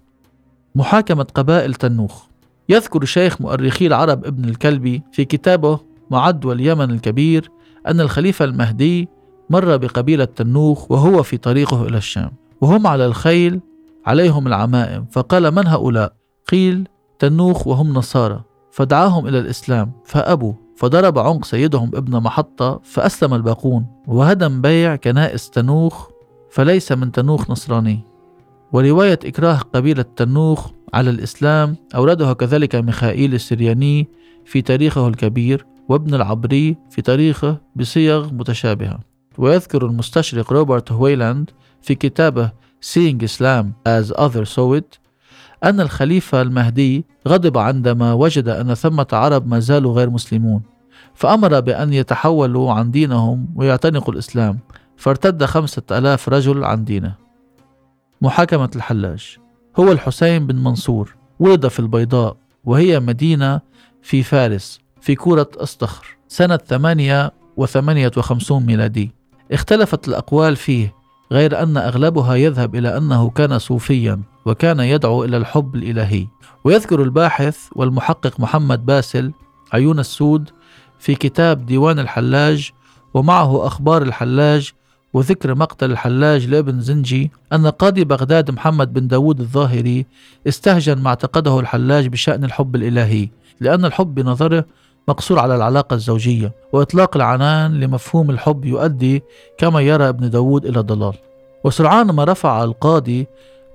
محاكمة 0.74 1.26
قبائل 1.35 1.74
تنوخ. 1.74 2.24
يذكر 2.68 3.04
شيخ 3.04 3.40
مؤرخي 3.40 3.87
العرب 3.87 4.24
ابن 4.24 4.44
الكلبي 4.44 5.02
في 5.12 5.24
كتابه 5.24 5.80
معد 6.11 6.44
واليمن 6.44 6.90
الكبير 6.90 7.50
أن 7.87 8.00
الخليفة 8.00 8.44
المهدي 8.44 9.09
مر 9.50 9.76
بقبيلة 9.76 10.24
تنوخ 10.24 10.90
وهو 10.90 11.22
في 11.22 11.37
طريقه 11.37 11.87
إلى 11.87 11.96
الشام. 11.96 12.33
وهم 12.61 12.87
على 12.87 13.07
الخيل 13.07 13.61
عليهم 14.07 14.46
العمائم 14.46 15.07
فقال 15.11 15.50
من 15.54 15.66
هؤلاء؟ 15.66 16.12
قيل 16.48 16.88
تنوخ 17.18 17.66
وهم 17.66 17.94
نصارى 17.94 18.42
فدعاهم 18.70 19.26
إلى 19.28 19.38
الإسلام 19.38 19.92
فأبوا. 20.04 20.63
فضرب 20.77 21.19
عنق 21.19 21.45
سيدهم 21.45 21.91
ابن 21.95 22.21
محطة 22.21 22.81
فأسلم 22.85 23.35
الباقون 23.35 23.87
وهدم 24.07 24.61
بيع 24.61 24.97
كنائس 24.97 25.51
تنوخ 25.51 26.09
فليس 26.51 26.93
من 26.93 27.13
تنوخ 27.13 27.51
نصراني. 27.51 28.01
ورواية 28.73 29.19
إكراه 29.25 29.57
قبيلة 29.57 30.05
تنوخ 30.17 30.71
على 30.95 31.11
الإسلام 31.11 31.77
أوردها 31.95 32.33
كذلك 32.33 32.75
ميخائيل 32.75 33.35
السرياني 33.35 34.09
في 34.45 34.63
تاريخه 34.63 35.09
الكبير 35.09 35.67
وابن 35.89 36.15
العبري 36.15 36.77
في 36.91 37.03
تاريخه 37.03 37.61
بصيغ 37.77 38.33
متشابهة. 38.33 39.01
ويذكر 39.39 39.87
المستشرق 39.87 40.53
روبرت 40.53 40.93
هويلاند 40.93 41.51
في 41.83 41.95
كتابه 41.95 42.51
Seeing 42.85 43.23
Islam 43.23 43.73
as 43.87 44.13
Others 44.13 44.51
Saw 44.55 44.75
It 44.75 44.99
أن 45.64 45.81
الخليفة 45.81 46.42
المهدي 46.42 47.05
غضب 47.29 47.59
عندما 47.59 48.12
وجد 48.12 48.48
أن 48.48 48.74
ثمة 48.74 49.07
عرب 49.12 49.46
ما 49.48 49.59
زالوا 49.59 49.94
غير 49.94 50.11
مسلمون 50.11 50.62
فأمر 51.14 51.61
بأن 51.61 51.92
يتحولوا 51.92 52.72
عن 52.72 52.90
دينهم 52.90 53.48
ويعتنقوا 53.57 54.14
الإسلام 54.14 54.59
فارتد 54.96 55.44
خمسة 55.44 55.83
ألاف 55.90 56.29
رجل 56.29 56.64
عن 56.64 56.85
دينه. 56.85 57.14
محاكمة 58.22 58.70
الحلاج. 58.77 59.37
هو 59.79 59.92
الحسين 59.92 60.46
بن 60.46 60.57
منصور 60.57 61.14
ولد 61.38 61.68
في 61.68 61.81
البيضاء 61.81 62.37
وهي 62.64 63.00
مدينة 63.00 63.61
في 64.03 64.22
فارس 64.22 64.81
في 65.00 65.14
كورة 65.14 65.50
أصطخر 65.57 66.16
سنة 66.29 66.57
ثمانية 66.57 67.33
وثمانية 67.57 68.11
وخمسون 68.16 68.66
ميلادي. 68.66 69.11
اختلفت 69.53 70.09
الأقوال 70.09 70.57
فيه 70.57 70.94
غير 71.33 71.62
أن 71.62 71.77
أغلبها 71.77 72.35
يذهب 72.35 72.74
إلى 72.74 72.96
أنه 72.96 73.31
كان 73.31 73.59
صوفيا. 73.59 74.20
وكان 74.46 74.80
يدعو 74.80 75.24
إلى 75.24 75.37
الحب 75.37 75.74
الإلهي. 75.74 76.26
ويذكر 76.64 77.02
الباحث 77.02 77.59
والمحقق 77.76 78.40
محمد 78.40 78.87
باسل 78.87 79.33
عيون 79.72 79.98
السود 79.98 80.50
في 80.98 81.14
كتاب 81.14 81.66
ديوان 81.66 81.98
الحلاج 81.98 82.70
ومعه 83.14 83.66
أخبار 83.66 84.02
الحلاج 84.02 84.72
وذكر 85.12 85.54
مقتل 85.54 85.90
الحلاج 85.90 86.46
لابن 86.46 86.80
زنجي 86.80 87.30
أن 87.52 87.66
قاضي 87.66 88.04
بغداد 88.04 88.50
محمد 88.50 88.92
بن 88.92 89.07
داود 89.07 89.40
الظاهري 89.40 90.07
استهجن 90.48 90.98
ما 90.98 91.09
اعتقده 91.09 91.61
الحلاج 91.61 92.07
بشأن 92.07 92.44
الحب 92.44 92.76
الإلهي 92.76 93.28
لأن 93.61 93.85
الحب 93.85 94.14
بنظره 94.14 94.64
مقصور 95.09 95.38
على 95.38 95.57
العلاقة 95.57 95.94
الزوجية 95.94 96.52
وإطلاق 96.72 97.16
العنان 97.16 97.80
لمفهوم 97.80 98.30
الحب 98.30 98.64
يؤدي 98.64 99.22
كما 99.59 99.80
يرى 99.80 100.09
ابن 100.09 100.30
داود 100.30 100.66
إلى 100.66 100.80
الضلال. 100.80 101.14
وسرعان 101.64 102.07
ما 102.07 102.24
رفع 102.24 102.64
القاضي 102.64 103.26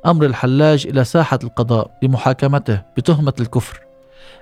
أمر 0.05 0.25
الحلاج 0.25 0.87
إلى 0.87 1.03
ساحة 1.03 1.39
القضاء 1.43 1.91
لمحاكمته 2.03 2.81
بتهمة 2.97 3.33
الكفر. 3.39 3.79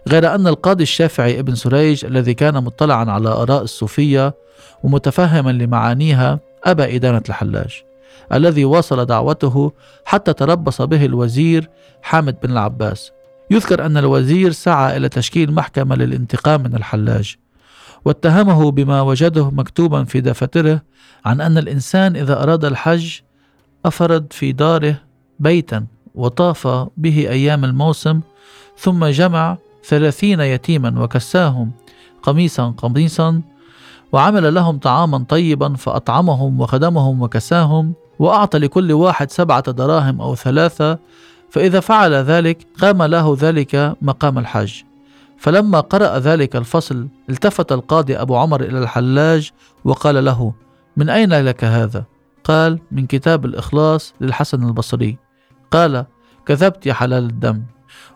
غير 0.07 0.35
أن 0.35 0.47
القاضي 0.47 0.83
الشافعي 0.83 1.39
ابن 1.39 1.55
سريج 1.55 2.05
الذي 2.05 2.33
كان 2.33 2.63
مطلعا 2.63 3.05
على 3.11 3.29
آراء 3.29 3.63
الصوفية 3.63 4.35
ومتفهما 4.83 5.51
لمعانيها 5.51 6.39
أبى 6.63 6.95
إدانة 6.95 7.23
الحلاج 7.29 7.83
الذي 8.33 8.65
واصل 8.65 9.05
دعوته 9.05 9.71
حتى 10.05 10.33
تربص 10.33 10.81
به 10.81 11.05
الوزير 11.05 11.69
حامد 12.01 12.35
بن 12.43 12.51
العباس. 12.51 13.11
يذكر 13.51 13.85
أن 13.85 13.97
الوزير 13.97 14.51
سعى 14.51 14.97
إلى 14.97 15.09
تشكيل 15.09 15.51
محكمة 15.53 15.95
للانتقام 15.95 16.63
من 16.63 16.75
الحلاج 16.75 17.35
واتهمه 18.05 18.71
بما 18.71 19.01
وجده 19.01 19.49
مكتوبا 19.49 20.03
في 20.03 20.21
دفاتره 20.21 20.81
عن 21.25 21.41
أن 21.41 21.57
الإنسان 21.57 22.15
إذا 22.15 22.43
أراد 22.43 22.65
الحج 22.65 23.19
أفرد 23.85 24.27
في 24.33 24.51
داره 24.51 25.06
بيتا 25.39 25.85
وطاف 26.15 26.67
به 26.97 27.29
أيام 27.29 27.65
الموسم 27.65 28.19
ثم 28.77 29.05
جمع 29.05 29.57
ثلاثين 29.85 30.39
يتيما 30.39 31.03
وكساهم 31.03 31.71
قميصا 32.23 32.73
قميصا 32.77 33.41
وعمل 34.11 34.53
لهم 34.53 34.77
طعاما 34.77 35.25
طيبا 35.29 35.73
فأطعمهم 35.73 36.61
وخدمهم 36.61 37.21
وكساهم 37.21 37.93
وأعطى 38.19 38.57
لكل 38.57 38.91
واحد 38.91 39.31
سبعة 39.31 39.71
دراهم 39.71 40.21
أو 40.21 40.35
ثلاثة 40.35 40.99
فإذا 41.49 41.79
فعل 41.79 42.13
ذلك 42.13 42.67
قام 42.81 43.03
له 43.03 43.37
ذلك 43.39 43.95
مقام 44.01 44.39
الحج 44.39 44.81
فلما 45.37 45.79
قرأ 45.79 46.19
ذلك 46.19 46.55
الفصل 46.55 47.07
التفت 47.29 47.71
القاضي 47.71 48.17
أبو 48.17 48.35
عمر 48.35 48.61
إلى 48.61 48.79
الحلاج 48.79 49.51
وقال 49.85 50.25
له 50.25 50.53
من 50.97 51.09
أين 51.09 51.33
لك 51.33 51.63
هذا؟ 51.63 52.03
قال 52.43 52.79
من 52.91 53.05
كتاب 53.05 53.45
الإخلاص 53.45 54.13
للحسن 54.21 54.67
البصري 54.67 55.17
قال 55.71 56.05
كذبت 56.45 56.85
يا 56.85 56.93
حلال 56.93 57.23
الدم. 57.23 57.63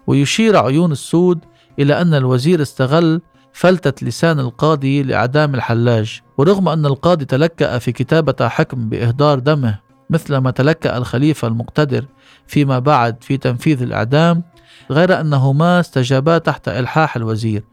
ويشير 0.08 0.58
عيون 0.58 0.92
السود 0.92 1.40
إلى 1.80 2.02
أن 2.02 2.14
الوزير 2.14 2.62
استغل 2.62 3.22
فلتة 3.54 4.08
لسان 4.08 4.40
القاضي 4.40 5.04
لإعدام 5.04 5.56
الحلاج. 5.56 6.22
ورغم 6.38 6.70
أن 6.70 6.86
القاضي 6.86 7.26
تلكأ 7.26 7.78
في 7.78 7.92
كتابة 7.92 8.48
حكم 8.48 8.90
بإهدار 8.90 9.40
دمه 9.40 9.80
مثل 10.10 10.38
ما 10.38 10.52
تلكأ 10.52 10.98
الخليفة 10.98 11.48
المقتدر 11.48 12.06
فيما 12.48 12.80
بعد 12.80 13.24
في 13.24 13.38
تنفيذ 13.38 13.82
الإعدام 13.82 14.44
غير 14.92 15.20
أنهما 15.22 15.80
استجابا 15.80 16.38
تحت 16.38 16.68
إلحاح 16.68 17.16
الوزير. 17.16 17.64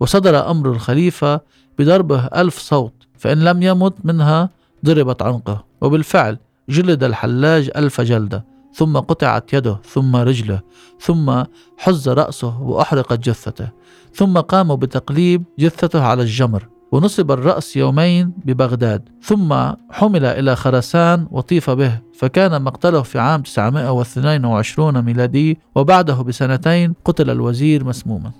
وصدر 0.00 0.50
أمر 0.50 0.70
الخليفة 0.70 1.40
بضربه 1.78 2.26
ألف 2.26 2.58
صوت 2.58 2.94
فإن 3.18 3.44
لم 3.44 3.62
يمت 3.62 3.94
منها 4.04 4.50
ضربت 4.84 5.22
عنقه. 5.22 5.64
وبالفعل 5.80 6.38
جلد 6.68 7.04
الحلاج 7.04 7.70
ألف 7.76 8.00
جلدة. 8.00 8.51
ثم 8.74 8.96
قطعت 8.96 9.52
يده 9.52 9.80
ثم 9.84 10.16
رجله 10.16 10.60
ثم 11.00 11.42
حز 11.78 12.08
رأسه 12.08 12.60
وأحرقت 12.60 13.18
جثته 13.18 13.68
ثم 14.14 14.38
قاموا 14.38 14.76
بتقليب 14.76 15.44
جثته 15.58 16.02
على 16.02 16.22
الجمر 16.22 16.68
ونصب 16.92 17.30
الرأس 17.30 17.76
يومين 17.76 18.32
ببغداد 18.44 19.08
ثم 19.22 19.54
حمل 19.90 20.24
إلى 20.24 20.56
خرسان 20.56 21.26
وطيف 21.30 21.70
به 21.70 22.00
فكان 22.18 22.62
مقتله 22.62 23.02
في 23.02 23.18
عام 23.18 23.42
922 23.42 25.02
ميلادي 25.02 25.58
وبعده 25.74 26.22
بسنتين 26.22 26.94
قتل 27.04 27.30
الوزير 27.30 27.84
مسموما. 27.84 28.30